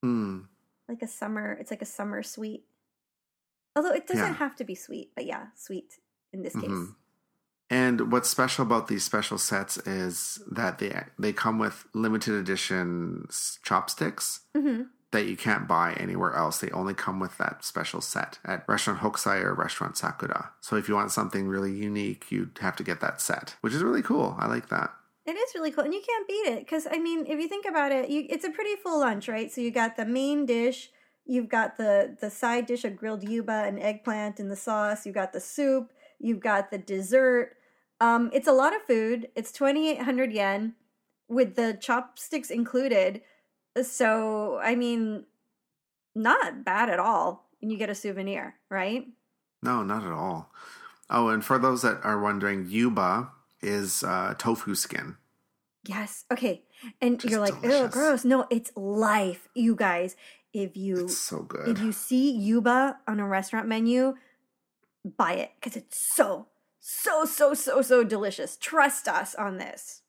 Hmm. 0.03 0.41
like 0.89 1.01
a 1.01 1.07
summer. 1.07 1.53
It's 1.53 1.71
like 1.71 1.81
a 1.81 1.85
summer 1.85 2.23
sweet. 2.23 2.65
Although 3.75 3.93
it 3.93 4.07
doesn't 4.07 4.25
Yeah. 4.25 4.33
have 4.33 4.55
to 4.57 4.63
be 4.65 4.75
sweet, 4.75 5.11
but 5.15 5.25
yeah, 5.25 5.47
sweet 5.55 5.99
in 6.33 6.41
this 6.41 6.55
case. 6.55 6.69
And 7.71 8.11
what's 8.11 8.29
special 8.29 8.65
about 8.65 8.89
these 8.89 9.03
special 9.03 9.37
sets 9.37 9.77
is 9.77 10.43
that 10.51 10.77
they 10.77 11.03
they 11.17 11.33
come 11.33 11.57
with 11.57 11.85
limited 11.93 12.35
edition 12.35 13.27
chopsticks 13.63 14.41
hmm 14.55 14.83
that 15.11 15.25
you 15.25 15.35
can't 15.35 15.67
buy 15.67 15.93
anywhere 15.99 16.33
else. 16.33 16.59
They 16.59 16.69
only 16.71 16.93
come 16.93 17.19
with 17.19 17.37
that 17.37 17.65
special 17.65 17.99
set 17.99 18.39
at 18.45 18.67
restaurant 18.67 19.01
Hokusai 19.01 19.43
or 19.43 19.53
restaurant 19.53 19.97
Sakura. 19.97 20.51
So 20.61 20.77
if 20.77 20.87
you 20.87 20.95
want 20.95 21.11
something 21.11 21.47
really 21.47 21.73
unique, 21.73 22.31
you'd 22.31 22.57
have 22.61 22.77
to 22.77 22.83
get 22.83 23.01
that 23.01 23.21
set, 23.21 23.55
which 23.59 23.73
is 23.73 23.83
really 23.83 24.01
cool. 24.01 24.37
I 24.39 24.47
like 24.47 24.69
that. 24.69 24.93
It 25.25 25.33
is 25.33 25.53
really 25.53 25.71
cool, 25.71 25.83
and 25.83 25.93
you 25.93 26.01
can't 26.01 26.27
beat 26.27 26.47
it 26.47 26.59
because 26.59 26.87
I 26.89 26.97
mean, 26.97 27.25
if 27.27 27.39
you 27.39 27.47
think 27.47 27.65
about 27.65 27.91
it, 27.91 28.09
you, 28.09 28.25
it's 28.29 28.45
a 28.45 28.49
pretty 28.49 28.75
full 28.77 28.99
lunch, 29.01 29.27
right? 29.27 29.51
So 29.51 29.61
you 29.61 29.69
got 29.69 29.97
the 29.97 30.05
main 30.05 30.45
dish, 30.45 30.89
you've 31.25 31.49
got 31.49 31.77
the 31.77 32.17
the 32.19 32.29
side 32.29 32.65
dish 32.65 32.83
of 32.83 32.95
grilled 32.95 33.27
yuba 33.27 33.65
and 33.67 33.79
eggplant 33.79 34.39
and 34.39 34.49
the 34.49 34.55
sauce, 34.55 35.05
you've 35.05 35.15
got 35.15 35.33
the 35.33 35.39
soup, 35.39 35.91
you've 36.19 36.39
got 36.39 36.71
the 36.71 36.77
dessert. 36.77 37.57
Um, 38.01 38.29
it's 38.33 38.47
a 38.47 38.51
lot 38.51 38.75
of 38.75 38.81
food. 38.81 39.29
It's 39.35 39.51
twenty 39.51 39.89
eight 39.89 40.01
hundred 40.01 40.33
yen 40.33 40.73
with 41.29 41.55
the 41.55 41.77
chopsticks 41.79 42.49
included. 42.49 43.21
So 43.81 44.59
I 44.61 44.75
mean, 44.75 45.25
not 46.15 46.65
bad 46.65 46.89
at 46.89 46.99
all. 46.99 47.47
And 47.61 47.71
you 47.71 47.77
get 47.77 47.89
a 47.89 47.95
souvenir, 47.95 48.55
right? 48.69 49.05
No, 49.61 49.83
not 49.83 50.03
at 50.03 50.11
all. 50.11 50.51
Oh, 51.09 51.29
and 51.29 51.45
for 51.45 51.59
those 51.59 51.83
that 51.83 52.03
are 52.03 52.19
wondering, 52.19 52.65
yuba 52.67 53.29
is 53.61 54.03
uh, 54.03 54.33
tofu 54.37 54.73
skin. 54.73 55.17
Yes. 55.85 56.25
Okay. 56.31 56.63
And 56.99 57.19
Just 57.19 57.31
you're 57.31 57.39
like, 57.39 57.53
oh, 57.63 57.87
gross. 57.87 58.25
No, 58.25 58.47
it's 58.49 58.71
life, 58.75 59.47
you 59.53 59.75
guys. 59.75 60.15
If 60.53 60.75
you 60.75 61.05
It's 61.05 61.17
so 61.17 61.43
good. 61.43 61.67
if 61.67 61.81
you 61.83 61.91
see 61.91 62.31
yuba 62.31 62.97
on 63.07 63.19
a 63.19 63.27
restaurant 63.27 63.67
menu, 63.67 64.15
buy 65.05 65.33
it 65.33 65.51
because 65.59 65.75
it's 65.77 65.97
so, 66.15 66.47
so, 66.81 67.25
so, 67.25 67.53
so, 67.53 67.81
so 67.81 68.03
delicious. 68.03 68.57
Trust 68.57 69.07
us 69.07 69.35
on 69.35 69.57
this. 69.57 70.01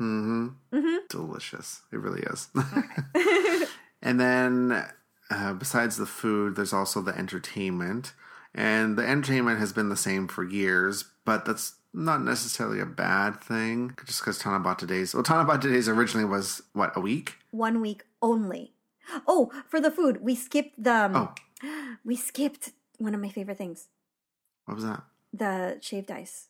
Mm 0.00 0.24
hmm 0.70 0.76
Mm 0.76 0.82
hmm 0.82 0.96
Delicious. 1.10 1.82
It 1.92 1.96
really 1.98 2.22
is. 2.22 2.48
and 4.02 4.18
then, 4.20 4.84
uh, 5.30 5.52
besides 5.54 5.96
the 5.96 6.06
food, 6.06 6.56
there's 6.56 6.72
also 6.72 7.00
the 7.02 7.16
entertainment. 7.18 8.14
And 8.54 8.96
the 8.96 9.06
entertainment 9.06 9.58
has 9.58 9.72
been 9.72 9.88
the 9.88 9.96
same 9.96 10.28
for 10.28 10.44
years, 10.44 11.04
but 11.24 11.44
that's 11.44 11.74
not 11.94 12.22
necessarily 12.22 12.80
a 12.80 12.86
bad 12.86 13.40
thing. 13.40 13.94
Just 14.06 14.20
because 14.20 14.40
Tanabata 14.40 14.86
Days, 14.86 15.14
well, 15.14 15.22
Tanabata 15.22 15.62
Days 15.62 15.88
originally 15.88 16.24
was 16.26 16.62
what 16.72 16.92
a 16.96 17.00
week. 17.00 17.34
One 17.50 17.80
week 17.80 18.04
only. 18.20 18.74
Oh, 19.26 19.50
for 19.68 19.80
the 19.80 19.90
food, 19.90 20.22
we 20.22 20.34
skipped 20.34 20.82
the. 20.82 20.92
um, 21.06 21.16
Oh, 21.16 21.34
We 22.04 22.16
skipped 22.16 22.70
one 22.98 23.14
of 23.14 23.20
my 23.20 23.28
favorite 23.28 23.58
things: 23.58 23.88
what 24.66 24.74
was 24.74 24.84
that? 24.84 25.02
The 25.32 25.78
shaved 25.80 26.10
ice. 26.10 26.48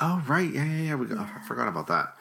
Oh, 0.00 0.22
right. 0.26 0.50
Yeah, 0.52 0.64
yeah, 0.64 0.82
yeah. 0.82 0.94
We 0.94 1.06
got, 1.06 1.18
oh, 1.18 1.30
I 1.36 1.46
forgot 1.46 1.68
about 1.68 1.88
that. 1.88 2.14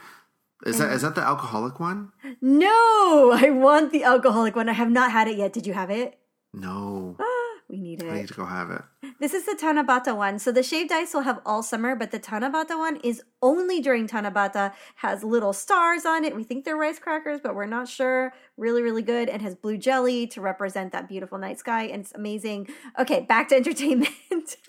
Is 0.65 0.79
that 0.79 0.91
is 0.91 1.03
that 1.03 1.13
the 1.13 1.21
alcoholic 1.21 1.79
one? 1.79 2.11
No, 2.41 3.31
I 3.35 3.51
want 3.51 3.91
the 3.91 4.03
alcoholic 4.03 4.55
one. 4.55 4.69
I 4.69 4.73
have 4.73 4.89
not 4.89 5.11
had 5.11 5.27
it 5.27 5.37
yet. 5.37 5.53
Did 5.53 5.67
you 5.67 5.73
have 5.73 5.91
it? 5.91 6.17
No. 6.53 7.15
Ah, 7.19 7.36
we 7.69 7.79
need 7.79 8.01
it. 8.01 8.09
I 8.09 8.19
need 8.21 8.27
to 8.29 8.33
go 8.33 8.45
have 8.45 8.71
it. 8.71 8.81
This 9.19 9.33
is 9.33 9.45
the 9.45 9.57
Tanabata 9.59 10.15
one. 10.15 10.39
So 10.39 10.51
the 10.51 10.63
shaved 10.63 10.91
ice 10.91 11.13
will 11.13 11.21
have 11.21 11.41
all 11.45 11.63
summer, 11.63 11.95
but 11.95 12.11
the 12.11 12.19
Tanabata 12.19 12.77
one 12.77 12.97
is 13.03 13.21
only 13.41 13.81
during 13.81 14.07
Tanabata. 14.07 14.73
Has 14.97 15.23
little 15.23 15.53
stars 15.53 16.05
on 16.05 16.23
it. 16.23 16.35
We 16.35 16.43
think 16.43 16.63
they're 16.65 16.77
rice 16.77 16.99
crackers, 16.99 17.39
but 17.41 17.55
we're 17.55 17.65
not 17.65 17.87
sure. 17.87 18.33
Really, 18.57 18.81
really 18.81 19.01
good, 19.03 19.27
and 19.29 19.41
has 19.41 19.53
blue 19.55 19.77
jelly 19.77 20.27
to 20.27 20.41
represent 20.41 20.91
that 20.93 21.07
beautiful 21.09 21.37
night 21.37 21.59
sky, 21.59 21.83
and 21.83 22.01
it's 22.03 22.13
amazing. 22.15 22.69
Okay, 22.99 23.21
back 23.21 23.49
to 23.49 23.55
entertainment. 23.61 24.09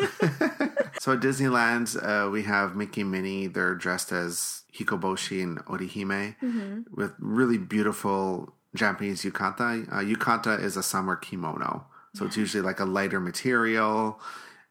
so 1.01 1.13
at 1.13 1.21
Disneyland, 1.21 1.97
uh, 2.03 2.31
we 2.31 2.43
have 2.43 2.75
Mickey 2.77 3.03
and 3.03 3.11
Minnie. 3.11 3.47
They're 3.47 3.75
dressed 3.75 4.13
as 4.13 4.63
Hikoboshi 4.75 5.43
and 5.43 5.59
Orihime 5.67 6.37
Mm-hmm. 6.43 6.81
with 6.95 7.13
really 7.19 7.59
beautiful 7.59 8.55
Japanese 8.75 9.23
yukata. 9.23 9.87
Uh, 9.91 10.01
yukata 10.01 10.61
is 10.63 10.77
a 10.77 10.83
summer 10.83 11.17
kimono, 11.17 11.87
so 12.15 12.27
it's 12.27 12.37
usually 12.37 12.63
like 12.63 12.81
a 12.81 12.85
lighter 12.85 13.21
material. 13.21 14.21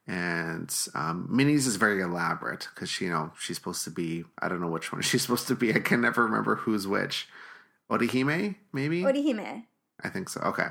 And 0.08 0.74
um, 0.96 1.28
Minnie's 1.30 1.68
is 1.68 1.76
very 1.76 2.02
elaborate 2.02 2.70
because 2.74 2.90
she, 2.90 3.06
you 3.06 3.12
know, 3.12 3.32
she's 3.38 3.58
supposed 3.58 3.84
to 3.84 3.92
be. 3.92 4.24
I 4.40 4.48
don't 4.48 4.62
know 4.62 4.70
which 4.70 4.92
one 4.92 5.02
she's 5.04 5.24
supposed 5.24 5.48
to 5.48 5.56
be. 5.56 5.74
I 5.74 5.80
can 5.80 6.02
never 6.02 6.24
remember 6.24 6.56
who's 6.56 6.88
which. 6.88 7.28
Orihime, 7.90 8.56
maybe. 8.74 9.02
Orihime. 9.04 9.64
I 10.02 10.10
think 10.10 10.30
so. 10.30 10.42
Okay. 10.42 10.68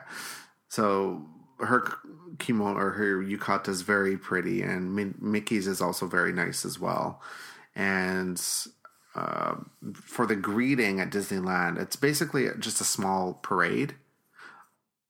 So 0.68 1.26
her 1.58 1.92
kimono 2.38 2.78
or 2.78 2.90
her 2.90 3.22
yukata 3.22 3.68
is 3.68 3.82
very 3.82 4.16
pretty, 4.16 4.62
and 4.62 4.94
Mi- 4.94 5.14
Mickey's 5.18 5.66
is 5.66 5.80
also 5.80 6.06
very 6.06 6.32
nice 6.32 6.64
as 6.64 6.78
well. 6.78 7.22
And 7.74 8.42
uh, 9.14 9.56
for 9.94 10.26
the 10.26 10.36
greeting 10.36 11.00
at 11.00 11.10
Disneyland, 11.10 11.80
it's 11.80 11.96
basically 11.96 12.48
just 12.58 12.80
a 12.80 12.84
small 12.84 13.34
parade. 13.42 13.94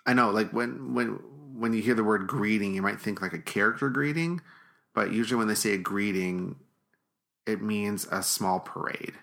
I 0.07 0.15
know, 0.15 0.31
like 0.31 0.53
when 0.53 0.95
when 0.95 1.19
when 1.59 1.73
you 1.73 1.83
hear 1.83 1.95
the 1.95 2.05
word 2.05 2.27
greeting, 2.27 2.75
you 2.75 2.83
might 2.83 3.01
think 3.01 3.21
like 3.23 3.33
a 3.33 3.39
character 3.39 3.89
greeting, 3.89 4.41
but 4.95 5.13
usually 5.13 5.39
when 5.39 5.49
they 5.49 5.55
say 5.55 5.73
a 5.75 5.79
greeting, 5.79 6.57
it 7.47 7.63
means 7.63 8.07
a 8.11 8.23
small 8.23 8.61
parade 8.61 9.15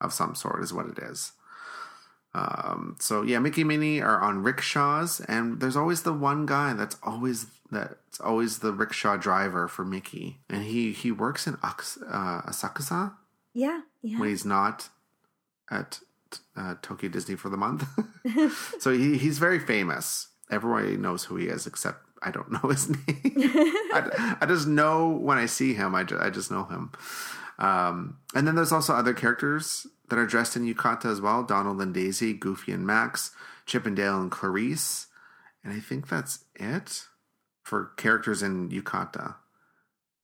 of 0.00 0.12
some 0.12 0.34
sort, 0.34 0.62
is 0.62 0.72
what 0.72 0.86
it 0.86 0.98
is. 0.98 1.32
Um, 2.34 2.96
so 3.00 3.22
yeah, 3.22 3.38
Mickey 3.38 3.62
and 3.62 3.68
Minnie 3.68 4.00
are 4.00 4.20
on 4.20 4.42
rickshaws, 4.42 5.20
and 5.20 5.60
there's 5.60 5.76
always 5.76 6.02
the 6.02 6.12
one 6.12 6.46
guy 6.46 6.72
that's 6.74 6.96
always 7.02 7.46
that's 7.70 8.20
always 8.20 8.58
the 8.60 8.72
rickshaw 8.72 9.16
driver 9.16 9.66
for 9.66 9.84
Mickey, 9.84 10.38
and 10.48 10.62
he 10.62 10.92
he 10.92 11.10
works 11.10 11.46
in 11.46 11.56
Aks- 11.64 11.98
uh, 12.06 12.42
Asakusa 12.46 13.14
Yeah, 13.54 13.80
yeah. 14.02 14.18
when 14.18 14.28
he's 14.28 14.44
not 14.44 14.88
at 15.70 16.00
uh, 16.56 16.74
Tokyo 16.82 17.08
Disney 17.08 17.34
for 17.34 17.48
the 17.48 17.56
month. 17.56 17.86
so 18.78 18.92
he, 18.92 19.16
he's 19.16 19.38
very 19.38 19.58
famous. 19.58 20.28
Everybody 20.50 20.96
knows 20.96 21.24
who 21.24 21.36
he 21.36 21.46
is, 21.46 21.66
except 21.66 22.04
I 22.22 22.30
don't 22.30 22.50
know 22.50 22.68
his 22.70 22.88
name. 22.90 22.98
I, 23.92 24.36
I 24.40 24.46
just 24.46 24.66
know 24.66 25.08
when 25.08 25.38
I 25.38 25.46
see 25.46 25.74
him, 25.74 25.94
I, 25.94 26.04
ju- 26.04 26.18
I 26.20 26.30
just 26.30 26.50
know 26.50 26.64
him. 26.64 26.92
Um, 27.58 28.18
and 28.34 28.46
then 28.46 28.54
there's 28.54 28.72
also 28.72 28.94
other 28.94 29.12
characters 29.14 29.86
that 30.08 30.18
are 30.18 30.26
dressed 30.26 30.56
in 30.56 30.64
yukata 30.64 31.06
as 31.06 31.20
well 31.20 31.42
Donald 31.42 31.80
and 31.82 31.92
Daisy, 31.92 32.32
Goofy 32.32 32.72
and 32.72 32.86
Max, 32.86 33.32
Chip 33.66 33.84
and 33.84 33.96
Dale 33.96 34.20
and 34.20 34.30
Clarice. 34.30 35.06
And 35.64 35.72
I 35.72 35.80
think 35.80 36.08
that's 36.08 36.44
it 36.54 37.06
for 37.62 37.92
characters 37.96 38.42
in 38.42 38.70
yukata. 38.70 39.34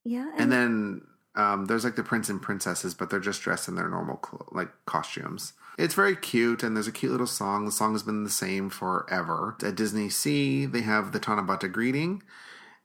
yeah, 0.04 0.30
And 0.38 0.50
then 0.50 1.02
um, 1.34 1.66
there's 1.66 1.84
like 1.84 1.96
the 1.96 2.04
prince 2.04 2.28
and 2.30 2.40
princesses, 2.40 2.94
but 2.94 3.10
they're 3.10 3.20
just 3.20 3.42
dressed 3.42 3.68
in 3.68 3.74
their 3.74 3.88
normal 3.88 4.20
like 4.52 4.70
costumes. 4.86 5.52
It's 5.78 5.94
very 5.94 6.16
cute, 6.16 6.62
and 6.62 6.76
there's 6.76 6.86
a 6.86 6.92
cute 6.92 7.12
little 7.12 7.26
song. 7.26 7.64
The 7.64 7.72
song 7.72 7.92
has 7.92 8.02
been 8.02 8.24
the 8.24 8.30
same 8.30 8.70
forever. 8.70 9.56
At 9.62 9.74
Disney 9.74 10.08
Sea, 10.08 10.66
they 10.66 10.82
have 10.82 11.12
the 11.12 11.20
Tanabata 11.20 11.70
greeting, 11.70 12.22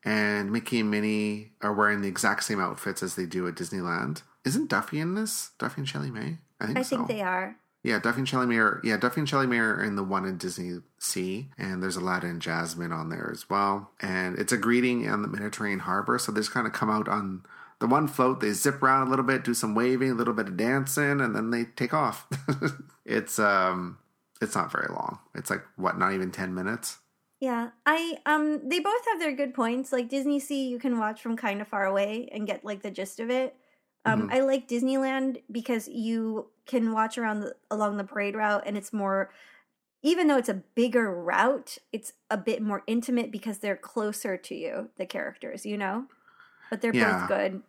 and 0.03 0.51
Mickey 0.51 0.79
and 0.79 0.89
Minnie 0.89 1.51
are 1.61 1.73
wearing 1.73 2.01
the 2.01 2.07
exact 2.07 2.43
same 2.43 2.59
outfits 2.59 3.03
as 3.03 3.15
they 3.15 3.25
do 3.25 3.47
at 3.47 3.55
Disneyland. 3.55 4.23
Isn't 4.45 4.69
Duffy 4.69 4.99
in 4.99 5.15
this? 5.15 5.51
Duffy 5.59 5.81
and 5.81 5.89
Shelly 5.89 6.11
May? 6.11 6.37
I 6.59 6.65
think 6.65 6.77
I 6.79 6.81
so. 6.81 6.97
think 6.97 7.07
they 7.07 7.21
are. 7.21 7.55
Yeah, 7.83 7.99
Duffy 7.99 8.19
and 8.19 8.27
Shelly 8.27 8.45
May 8.45 8.57
are 8.57 8.81
yeah, 8.83 8.97
Duffy 8.97 9.21
and 9.21 9.29
Shelly 9.29 9.47
May 9.47 9.59
are 9.59 9.81
in 9.81 9.95
the 9.95 10.03
one 10.03 10.25
in 10.25 10.37
Disney 10.37 10.79
Sea, 10.97 11.49
and 11.57 11.81
there's 11.81 11.95
Aladdin 11.95 12.31
and 12.31 12.41
Jasmine 12.41 12.91
on 12.91 13.09
there 13.09 13.29
as 13.31 13.49
well. 13.49 13.91
And 14.01 14.37
it's 14.37 14.51
a 14.51 14.57
greeting 14.57 15.09
on 15.09 15.21
the 15.21 15.27
Mediterranean 15.27 15.79
harbor, 15.79 16.19
so 16.19 16.31
they 16.31 16.41
just 16.41 16.51
kind 16.51 16.67
of 16.67 16.73
come 16.73 16.89
out 16.89 17.07
on 17.07 17.43
the 17.79 17.87
one 17.87 18.07
float, 18.07 18.39
they 18.41 18.51
zip 18.51 18.81
around 18.83 19.07
a 19.07 19.09
little 19.09 19.25
bit, 19.25 19.43
do 19.43 19.53
some 19.53 19.75
waving, 19.75 20.11
a 20.11 20.15
little 20.15 20.33
bit 20.33 20.47
of 20.47 20.57
dancing, 20.57 21.21
and 21.21 21.35
then 21.35 21.49
they 21.51 21.65
take 21.65 21.93
off. 21.93 22.27
it's 23.05 23.39
um 23.39 23.97
it's 24.41 24.55
not 24.55 24.71
very 24.71 24.87
long. 24.89 25.19
It's 25.35 25.49
like 25.49 25.63
what, 25.75 25.97
not 25.97 26.13
even 26.13 26.31
ten 26.31 26.53
minutes? 26.53 26.97
Yeah, 27.39 27.69
I 27.85 28.17
um 28.25 28.67
they 28.67 28.79
both 28.79 29.05
have 29.09 29.19
their 29.19 29.31
good 29.31 29.53
points. 29.53 29.91
Like 29.93 30.09
Disney 30.09 30.39
Sea, 30.39 30.67
you 30.67 30.77
can 30.79 30.99
watch 30.99 31.21
from 31.21 31.37
kind 31.37 31.61
of 31.61 31.67
far 31.67 31.85
away 31.85 32.27
and 32.31 32.45
get 32.47 32.65
like 32.65 32.81
the 32.81 32.91
gist 32.91 33.19
of 33.19 33.29
it. 33.29 33.55
Um, 34.05 34.27
Mhm. 34.27 34.33
I 34.33 34.39
like 34.41 34.67
Disneyland 34.67 35.41
because 35.51 35.87
you 35.87 36.47
can 36.65 36.91
watch 36.93 37.17
around 37.17 37.41
the, 37.41 37.55
along 37.71 37.97
the 37.97 38.03
parade 38.03 38.35
route, 38.35 38.63
and 38.65 38.77
it's 38.77 38.93
more. 38.93 39.31
Even 40.01 40.27
though 40.27 40.37
it's 40.37 40.47
a 40.49 40.53
bigger 40.75 41.11
route, 41.13 41.77
it's 41.91 42.13
a 42.29 42.37
bit 42.37 42.61
more 42.61 42.83
intimate 42.87 43.31
because 43.31 43.59
they're 43.59 43.75
closer 43.75 44.37
to 44.37 44.55
you, 44.55 44.89
the 44.95 45.05
characters, 45.05 45.65
you 45.65 45.77
know. 45.77 46.05
But 46.69 46.81
they're 46.81 46.93
Yeah. 46.93 47.19
both 47.19 47.27
good. 47.29 47.63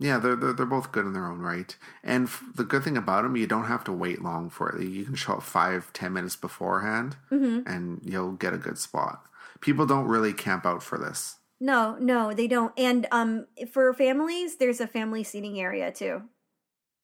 Yeah, 0.00 0.18
they're, 0.18 0.36
they're 0.36 0.52
they're 0.52 0.66
both 0.66 0.90
good 0.92 1.06
in 1.06 1.12
their 1.12 1.26
own 1.26 1.38
right. 1.38 1.76
And 2.02 2.26
f- 2.26 2.42
the 2.54 2.64
good 2.64 2.82
thing 2.82 2.96
about 2.96 3.22
them, 3.22 3.36
you 3.36 3.46
don't 3.46 3.66
have 3.66 3.84
to 3.84 3.92
wait 3.92 4.22
long 4.22 4.50
for 4.50 4.68
it. 4.70 4.82
You 4.82 5.04
can 5.04 5.14
show 5.14 5.34
up 5.34 5.42
five, 5.42 5.92
ten 5.92 6.12
minutes 6.12 6.36
beforehand, 6.36 7.16
hmm 7.28 7.60
and 7.66 8.00
you'll 8.04 8.32
get 8.32 8.52
a 8.54 8.58
good 8.58 8.78
spot. 8.78 9.24
People 9.60 9.86
don't 9.86 10.06
really 10.06 10.32
camp 10.32 10.66
out 10.66 10.82
for 10.82 10.98
this. 10.98 11.36
No, 11.60 11.96
no, 12.00 12.34
they 12.34 12.48
don't. 12.48 12.72
And 12.76 13.06
um, 13.12 13.46
for 13.70 13.94
families, 13.94 14.56
there's 14.56 14.80
a 14.80 14.86
family 14.86 15.22
seating 15.22 15.58
area 15.60 15.92
too. 15.92 16.22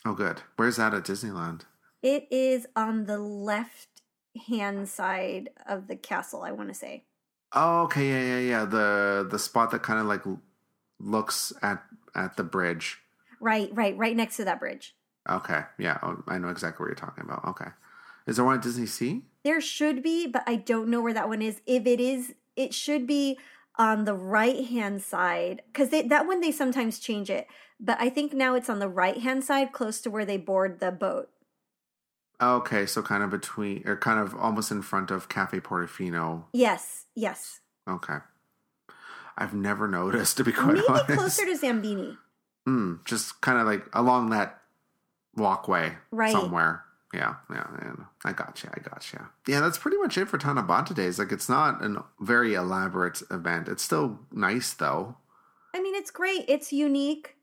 Oh, 0.04 0.14
good. 0.14 0.42
Where's 0.56 0.76
that 0.76 0.92
at 0.92 1.04
Disneyland? 1.04 1.62
It 2.02 2.26
is 2.30 2.66
on 2.74 3.06
the 3.06 3.18
left 3.18 4.02
hand 4.48 4.88
side 4.88 5.50
of 5.66 5.86
the 5.86 5.96
castle, 5.96 6.42
I 6.42 6.52
want 6.52 6.68
to 6.68 6.74
say. 6.74 7.04
Oh, 7.52 7.82
okay, 7.82 8.08
yeah, 8.08 8.22
yeah, 8.22 8.48
yeah. 8.48 8.64
The 8.64 9.26
the 9.30 9.38
spot 9.38 9.70
that 9.70 9.82
kind 9.82 10.00
of 10.00 10.06
like 10.06 10.22
looks 10.98 11.52
at 11.62 11.82
at 12.14 12.36
the 12.36 12.44
bridge. 12.44 12.98
Right, 13.40 13.70
right, 13.72 13.96
right 13.96 14.16
next 14.16 14.36
to 14.36 14.44
that 14.44 14.60
bridge. 14.60 14.94
Okay, 15.28 15.60
yeah, 15.78 15.98
oh, 16.02 16.22
I 16.28 16.38
know 16.38 16.48
exactly 16.48 16.84
what 16.84 16.88
you're 16.88 16.94
talking 16.94 17.24
about. 17.24 17.44
Okay, 17.44 17.70
is 18.26 18.36
there 18.36 18.44
one 18.44 18.56
at 18.56 18.62
Disney 18.62 18.86
Sea? 18.86 19.22
There 19.44 19.60
should 19.60 20.02
be, 20.02 20.26
but 20.26 20.42
I 20.46 20.56
don't 20.56 20.88
know 20.88 21.00
where 21.00 21.14
that 21.14 21.28
one 21.28 21.42
is. 21.42 21.60
If 21.66 21.86
it 21.86 22.00
is, 22.00 22.34
it 22.56 22.74
should 22.74 23.06
be 23.06 23.38
on 23.76 24.04
the 24.04 24.14
right 24.14 24.66
hand 24.66 25.02
side 25.02 25.62
because 25.72 25.90
that 25.90 26.26
one 26.26 26.40
they 26.40 26.52
sometimes 26.52 26.98
change 26.98 27.30
it. 27.30 27.46
But 27.78 27.98
I 28.00 28.10
think 28.10 28.34
now 28.34 28.54
it's 28.54 28.68
on 28.68 28.78
the 28.78 28.88
right 28.88 29.18
hand 29.18 29.42
side, 29.42 29.72
close 29.72 30.00
to 30.02 30.10
where 30.10 30.26
they 30.26 30.36
board 30.36 30.80
the 30.80 30.90
boat. 30.90 31.30
Okay, 32.42 32.86
so 32.86 33.02
kind 33.02 33.22
of 33.22 33.30
between, 33.30 33.82
or 33.86 33.96
kind 33.96 34.18
of 34.18 34.34
almost 34.34 34.70
in 34.70 34.82
front 34.82 35.10
of 35.10 35.28
Cafe 35.28 35.60
Portofino. 35.60 36.44
Yes, 36.52 37.06
yes. 37.14 37.60
Okay, 37.88 38.18
I've 39.40 39.54
never 39.54 39.88
noticed 39.88 40.36
to 40.36 40.44
be 40.44 40.52
quite 40.52 40.74
Maybe 40.74 40.86
honest. 40.88 41.06
closer 41.08 41.44
to 41.46 41.58
Zambini. 41.58 42.16
Hmm, 42.66 42.96
just 43.06 43.40
kind 43.40 43.58
of 43.58 43.66
like 43.66 43.84
along 43.94 44.30
that 44.30 44.60
walkway 45.36 45.96
Right. 46.10 46.32
somewhere. 46.32 46.84
Yeah, 47.12 47.36
yeah, 47.50 47.66
yeah. 47.82 47.92
I 48.24 48.32
got 48.32 48.62
you. 48.62 48.70
I 48.72 48.78
got 48.80 49.12
you. 49.12 49.18
Yeah, 49.48 49.60
that's 49.60 49.78
pretty 49.78 49.96
much 49.96 50.16
it 50.16 50.28
for 50.28 50.38
Tanabata 50.38 50.94
Days. 50.94 51.18
Like, 51.18 51.32
it's 51.32 51.48
not 51.48 51.82
a 51.84 52.04
very 52.20 52.54
elaborate 52.54 53.20
event. 53.32 53.66
It's 53.66 53.82
still 53.82 54.20
nice, 54.30 54.72
though. 54.74 55.16
I 55.74 55.80
mean, 55.80 55.96
it's 55.96 56.12
great. 56.12 56.44
It's 56.46 56.72
unique. 56.72 57.34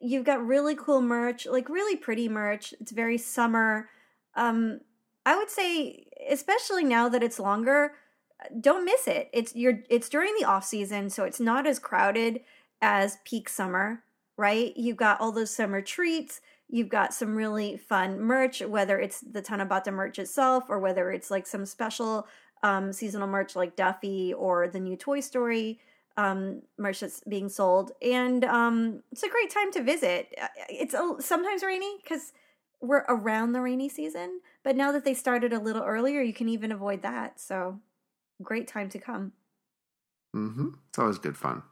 You've 0.00 0.24
got 0.24 0.44
really 0.44 0.74
cool 0.74 1.00
merch, 1.00 1.46
like 1.46 1.68
really 1.68 1.94
pretty 1.96 2.28
merch. 2.28 2.74
It's 2.80 2.90
very 2.90 3.18
summer. 3.18 3.88
Um, 4.34 4.80
I 5.26 5.36
would 5.36 5.50
say, 5.50 6.06
especially 6.28 6.82
now 6.84 7.08
that 7.08 7.22
it's 7.22 7.38
longer, 7.38 7.92
don't 8.60 8.84
miss 8.84 9.06
it. 9.06 9.28
It's 9.32 9.54
you're 9.54 9.80
it's 9.88 10.08
during 10.08 10.34
the 10.38 10.46
off 10.46 10.64
season, 10.64 11.10
so 11.10 11.24
it's 11.24 11.40
not 11.40 11.66
as 11.66 11.78
crowded 11.78 12.40
as 12.80 13.18
peak 13.24 13.48
summer, 13.48 14.02
right? 14.36 14.72
You've 14.76 14.96
got 14.96 15.20
all 15.20 15.32
those 15.32 15.50
summer 15.50 15.82
treats. 15.82 16.40
You've 16.68 16.88
got 16.88 17.14
some 17.14 17.34
really 17.34 17.76
fun 17.76 18.20
merch, 18.20 18.60
whether 18.60 18.98
it's 19.00 19.20
the 19.20 19.42
Tanabata 19.42 19.92
merch 19.92 20.18
itself 20.18 20.64
or 20.68 20.78
whether 20.78 21.10
it's 21.10 21.30
like 21.30 21.46
some 21.46 21.64
special 21.64 22.26
um, 22.62 22.92
seasonal 22.92 23.26
merch 23.28 23.56
like 23.56 23.74
Duffy 23.74 24.34
or 24.34 24.68
the 24.68 24.80
new 24.80 24.96
Toy 24.96 25.20
Story 25.20 25.80
um, 26.16 26.62
merch 26.76 27.00
that's 27.00 27.20
being 27.28 27.48
sold, 27.48 27.92
and 28.02 28.44
um, 28.44 29.02
it's 29.12 29.22
a 29.22 29.28
great 29.28 29.50
time 29.50 29.72
to 29.72 29.82
visit. 29.82 30.34
Uh, 30.40 30.48
It's 30.68 30.92
a, 30.94 31.14
sometimes 31.20 31.62
rainy 31.62 31.96
because 32.02 32.32
we're 32.80 33.04
around 33.08 33.52
the 33.52 33.60
rainy 33.60 33.88
season, 33.88 34.40
but 34.62 34.76
now 34.76 34.92
that 34.92 35.04
they 35.04 35.14
started 35.14 35.52
a 35.52 35.60
little 35.60 35.82
earlier, 35.82 36.20
you 36.20 36.34
can 36.34 36.48
even 36.48 36.72
avoid 36.72 37.02
that. 37.02 37.40
So, 37.40 37.80
great 38.42 38.68
time 38.68 38.88
to 38.90 38.98
come. 38.98 39.32
Mm-hmm. 40.34 40.68
It's 40.88 40.98
always 40.98 41.18
good 41.18 41.36
fun. 41.36 41.62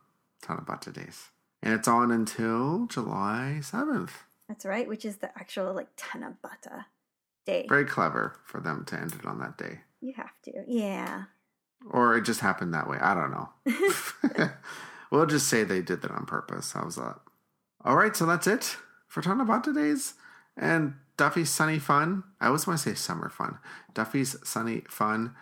Tanabata 0.42 0.92
Days. 0.92 1.31
And 1.62 1.74
it's 1.74 1.88
on 1.88 2.11
until 2.11 2.87
July 2.87 3.59
7th. 3.61 4.11
That's 4.48 4.64
right, 4.64 4.88
which 4.88 5.05
is 5.05 5.16
the 5.16 5.37
actual 5.38 5.72
like 5.72 5.88
Tanabata 5.96 6.85
day. 7.44 7.66
Very 7.68 7.85
clever 7.85 8.37
for 8.44 8.61
them 8.61 8.85
to 8.87 8.96
end 8.98 9.14
it 9.14 9.26
on 9.26 9.38
that 9.40 9.59
day. 9.59 9.81
You 10.00 10.12
have 10.16 10.31
to, 10.44 10.52
yeah. 10.66 11.24
Or 11.90 12.16
it 12.16 12.22
just 12.22 12.40
happened 12.40 12.74
that 12.74 12.88
way. 12.88 12.98
I 13.00 13.14
don't 13.14 13.31
know. 13.31 13.48
we'll 15.11 15.26
just 15.26 15.48
say 15.48 15.64
they 15.64 15.83
did 15.83 16.02
that 16.02 16.11
on 16.11 16.26
purpose. 16.26 16.72
How's 16.72 16.96
that? 16.96 17.18
All 17.85 17.96
right, 17.96 18.14
so 18.14 18.26
that's 18.26 18.46
it 18.46 18.76
for 19.09 19.22
Tanabata 19.22 19.74
Days 19.74 20.14
and 20.57 20.94
Duffy's 21.16 21.50
Sunny 21.50 21.79
Fun. 21.79 22.24
I 22.40 22.46
always 22.46 22.66
want 22.66 22.81
to 22.81 22.88
say 22.90 22.94
Summer 22.94 23.29
Fun. 23.29 23.59
Duffy's 23.94 24.37
Sunny 24.44 24.83
Fun 24.88 25.35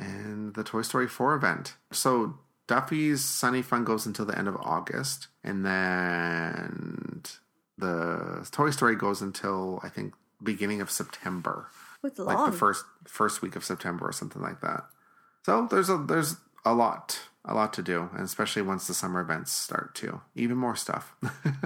and 0.00 0.54
the 0.54 0.64
Toy 0.64 0.82
Story 0.82 1.06
4 1.06 1.34
event. 1.34 1.74
So 1.92 2.38
Duffy's 2.66 3.24
Sunny 3.24 3.62
Fun 3.62 3.84
goes 3.84 4.06
until 4.06 4.24
the 4.24 4.36
end 4.36 4.48
of 4.48 4.56
August, 4.56 5.28
and 5.44 5.64
then 5.64 7.22
the 7.76 8.46
Toy 8.50 8.70
Story 8.70 8.96
goes 8.96 9.20
until 9.20 9.80
I 9.82 9.88
think 9.88 10.14
beginning 10.42 10.80
of 10.80 10.90
September 10.90 11.68
It's 12.02 12.18
like 12.18 12.50
the 12.50 12.56
first 12.56 12.84
first 13.06 13.42
week 13.42 13.56
of 13.56 13.64
September 13.64 14.08
or 14.08 14.12
something 14.12 14.40
like 14.40 14.60
that. 14.62 14.84
So 15.44 15.66
there's 15.70 15.90
a 15.90 15.98
there's 15.98 16.36
a 16.64 16.74
lot 16.74 17.20
a 17.44 17.54
lot 17.54 17.72
to 17.74 17.82
do, 17.82 18.08
and 18.12 18.22
especially 18.22 18.62
once 18.62 18.86
the 18.86 18.94
summer 18.94 19.20
events 19.20 19.50
start 19.50 19.94
too. 19.94 20.20
Even 20.34 20.56
more 20.56 20.76
stuff. 20.76 21.14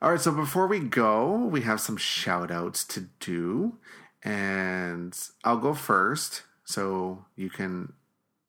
All 0.00 0.12
right, 0.12 0.20
so 0.20 0.32
before 0.32 0.66
we 0.66 0.78
go, 0.78 1.34
we 1.36 1.62
have 1.62 1.80
some 1.80 1.96
shout 1.96 2.50
outs 2.50 2.84
to 2.86 3.08
do, 3.20 3.78
and 4.22 5.18
I'll 5.44 5.58
go 5.58 5.74
first 5.74 6.42
so 6.68 7.24
you 7.34 7.48
can 7.48 7.94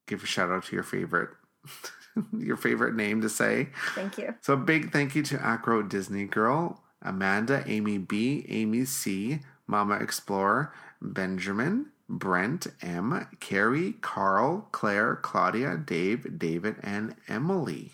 give 0.08 0.24
a 0.24 0.26
shout 0.26 0.52
out 0.52 0.66
to 0.66 0.76
your 0.76 0.84
favorite 0.84 1.30
your 2.38 2.58
favorite 2.58 2.94
name 2.94 3.22
to 3.22 3.30
say. 3.30 3.70
Thank 3.96 4.18
you. 4.18 4.36
So 4.42 4.54
a 4.54 4.58
big 4.58 4.92
thank 4.92 5.16
you 5.16 5.24
to 5.24 5.40
Acro 5.42 5.82
Disney 5.84 6.26
Girl, 6.26 6.84
Amanda, 7.02 7.64
Amy 7.66 7.98
B, 7.98 8.46
Amy 8.50 8.84
C, 8.84 9.40
Mama 9.68 9.96
Explorer, 9.96 10.74
Benjamin, 11.02 11.88
Brent 12.10 12.68
M, 12.82 13.26
Carrie, 13.40 13.94
Carl, 14.02 14.68
Claire, 14.74 15.16
Claudia, 15.16 15.78
Dave, 15.78 16.38
David, 16.38 16.76
and 16.84 17.16
Emily. 17.30 17.94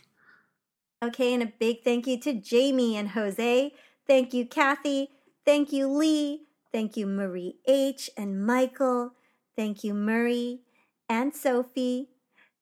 Okay, 1.03 1.35
and 1.35 1.43
a 1.43 1.51
big 1.59 1.83
thank 1.83 2.07
you 2.07 2.19
to 2.21 2.33
Jamie 2.33 2.97
and 2.97 3.09
Jose. 3.09 3.73
Thank 4.07 4.33
you, 4.33 4.47
Kathy. 4.47 5.09
Thank 5.45 5.71
you, 5.71 5.87
Lee. 5.87 6.47
Thank 6.71 6.97
you, 6.97 7.05
Marie 7.05 7.57
H. 7.67 8.09
and 8.17 8.43
Michael. 8.43 9.11
Thank 9.57 9.83
you, 9.83 9.93
Murray 9.93 10.61
and 11.09 11.33
Sophie. 11.33 12.09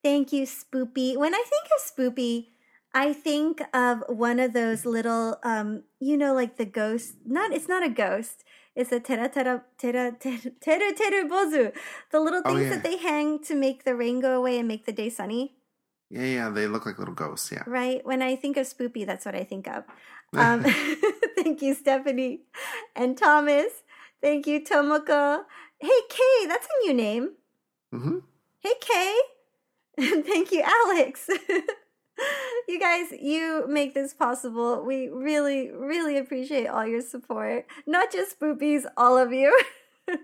Thank 0.04 0.32
you, 0.34 0.44
Spoopy. 0.46 1.18
When 1.18 1.34
I 1.34 1.44
think 1.48 1.66
of 1.76 1.82
Spoopy, 1.82 2.48
I 2.94 3.14
think 3.14 3.62
of 3.74 4.04
one 4.08 4.40
of 4.40 4.54
those 4.54 4.86
little, 4.86 5.40
um, 5.44 5.84
you 6.00 6.18
know, 6.18 6.34
like 6.34 6.58
the 6.58 6.66
ghost. 6.66 7.16
Not, 7.26 7.52
it's 7.52 7.68
not 7.68 7.84
a 7.84 7.90
ghost. 7.90 8.44
It's 8.76 8.92
a 8.92 9.00
tera 9.00 9.30
tera 9.30 9.64
tera 9.78 10.12
tera 10.20 10.40
tera 10.62 10.94
tera 10.94 11.26
bozu. 11.30 11.74
The 12.12 12.20
little 12.20 12.42
Oh, 12.44 12.50
things 12.50 12.64
yeah. 12.64 12.70
that 12.72 12.84
they 12.84 12.98
hang 12.98 13.40
to 13.44 13.56
make 13.56 13.84
the 13.86 13.96
rain 13.96 14.20
go 14.20 14.36
away 14.38 14.58
and 14.60 14.68
make 14.68 14.86
the 14.86 14.92
day 14.92 15.10
sunny. 15.10 15.56
Yeah, 16.10 16.26
yeah, 16.26 16.50
they 16.50 16.68
look 16.68 16.86
like 16.86 17.00
little 17.00 17.14
ghosts. 17.14 17.52
Yeah. 17.52 17.64
Right? 17.66 18.06
When 18.06 18.22
I 18.22 18.36
think 18.36 18.58
of 18.58 18.68
Spoopy, 18.68 19.06
that's 19.06 19.26
what 19.26 19.36
I 19.36 19.44
think 19.44 19.68
of. 19.68 19.84
Um, 20.36 20.64
thank 21.38 21.62
you, 21.62 21.76
Stephanie 21.76 22.42
and 22.96 23.16
Thomas. 23.16 23.72
Thank 24.20 24.48
you, 24.48 24.62
Tomoko. 24.64 25.44
Hey, 25.84 26.00
Kay, 26.08 26.48
that's 26.48 26.66
a 26.66 26.88
new 26.88 26.94
name. 26.94 27.32
hmm 27.92 28.20
Hey, 28.62 28.72
Kay. 28.80 29.20
And 29.98 30.26
thank 30.26 30.54
you, 30.54 30.64
Alex. 30.66 31.30
you 32.70 32.80
guys, 32.80 33.08
you 33.12 33.66
make 33.68 33.94
this 33.94 34.14
possible. 34.14 34.82
We 34.86 35.10
really, 35.10 35.72
really 35.72 36.18
appreciate 36.18 36.68
all 36.68 36.88
your 36.88 37.02
support. 37.02 37.66
Not 37.86 38.14
just 38.14 38.40
Spoopies, 38.40 38.86
all 38.96 39.18
of 39.18 39.34
you. 39.34 39.62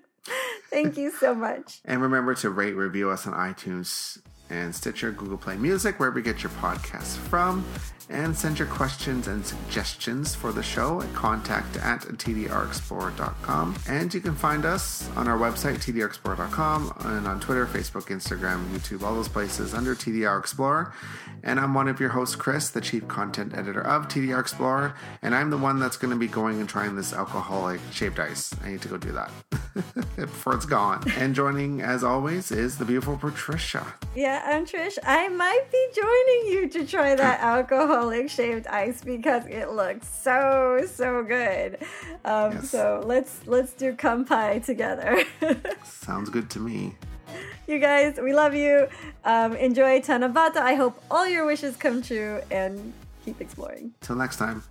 thank 0.71 0.95
you 0.95 1.11
so 1.11 1.35
much. 1.35 1.81
And 1.83 2.01
remember 2.01 2.35
to 2.35 2.49
rate, 2.49 2.77
review 2.77 3.09
us 3.09 3.27
on 3.27 3.33
iTunes 3.33 4.21
and 4.49 4.73
Stitcher, 4.73 5.11
Google 5.11 5.37
Play 5.37 5.57
Music, 5.57 5.99
wherever 5.99 6.19
you 6.19 6.25
get 6.25 6.43
your 6.43 6.51
podcasts 6.53 7.17
from. 7.17 7.65
And 8.11 8.35
send 8.35 8.57
your 8.57 8.67
questions 8.67 9.27
and 9.27 9.45
suggestions 9.45 10.33
for 10.33 10.51
the 10.51 10.63
show 10.63 10.99
at 10.99 11.13
contact 11.13 11.77
at 11.77 12.01
tdrexplorer.com. 12.01 13.75
And 13.87 14.11
you 14.11 14.19
can 14.19 14.33
find 14.33 14.65
us 14.65 15.07
on 15.15 15.27
our 15.27 15.37
website, 15.37 15.75
tdrexplorer.com, 15.75 16.93
and 17.01 17.27
on 17.27 17.39
Twitter, 17.39 17.67
Facebook, 17.67 18.07
Instagram, 18.07 18.67
YouTube, 18.69 19.03
all 19.03 19.13
those 19.13 19.27
places 19.27 19.75
under 19.75 19.93
TDR 19.93 20.39
Explorer. 20.39 20.91
And 21.43 21.59
I'm 21.59 21.75
one 21.75 21.87
of 21.87 21.99
your 21.99 22.09
hosts, 22.09 22.35
Chris, 22.35 22.71
the 22.71 22.81
chief 22.81 23.07
content 23.07 23.55
editor 23.55 23.85
of 23.85 24.07
TDR 24.07 24.39
Explorer. 24.39 24.95
And 25.21 25.35
I'm 25.35 25.51
the 25.51 25.57
one 25.57 25.79
that's 25.79 25.97
going 25.97 26.11
to 26.11 26.19
be 26.19 26.27
going 26.27 26.59
and 26.59 26.67
trying 26.67 26.95
this 26.95 27.13
alcoholic 27.13 27.79
shaved 27.91 28.19
ice. 28.19 28.55
I 28.63 28.71
need 28.71 28.81
to 28.81 28.87
go 28.87 28.97
do 28.97 29.11
that 29.11 29.31
before 30.15 30.55
it's 30.55 30.65
gone. 30.65 31.03
And 31.15 31.35
joining, 31.35 31.81
as 31.81 32.03
always, 32.03 32.51
is 32.51 32.79
the 32.79 32.85
beautiful 32.85 33.17
Patricia. 33.17 33.85
Yeah, 34.15 34.38
I'm 34.45 34.65
Trish. 34.65 34.97
I 35.03 35.27
might 35.29 35.65
be 35.71 35.87
joining 35.93 36.53
you 36.53 36.69
to 36.69 36.85
try 36.85 37.15
that 37.15 37.39
alcoholic 37.55 38.29
shaved 38.29 38.67
ice 38.67 39.01
because 39.03 39.45
it 39.47 39.71
looks 39.71 40.07
so 40.07 40.81
so 40.91 41.23
good. 41.23 41.77
Um, 42.25 42.53
Yes. 42.53 42.69
So 42.69 43.01
let's 43.05 43.45
let's 43.47 43.73
do 43.73 43.93
kampai 43.93 44.63
together. 44.65 45.23
Sounds 45.83 46.29
good 46.29 46.49
to 46.51 46.59
me. 46.59 46.95
you 47.67 47.79
guys, 47.79 48.17
we 48.21 48.33
love 48.33 48.55
you. 48.55 48.87
Um, 49.25 49.53
enjoy 49.55 50.01
Tanabata. 50.01 50.57
I 50.57 50.75
hope 50.75 51.01
all 51.11 51.27
your 51.27 51.45
wishes 51.45 51.75
come 51.77 52.01
true 52.01 52.41
and 52.51 52.93
keep 53.25 53.39
exploring. 53.41 53.93
Till 54.01 54.15
next 54.15 54.37
time. 54.37 54.63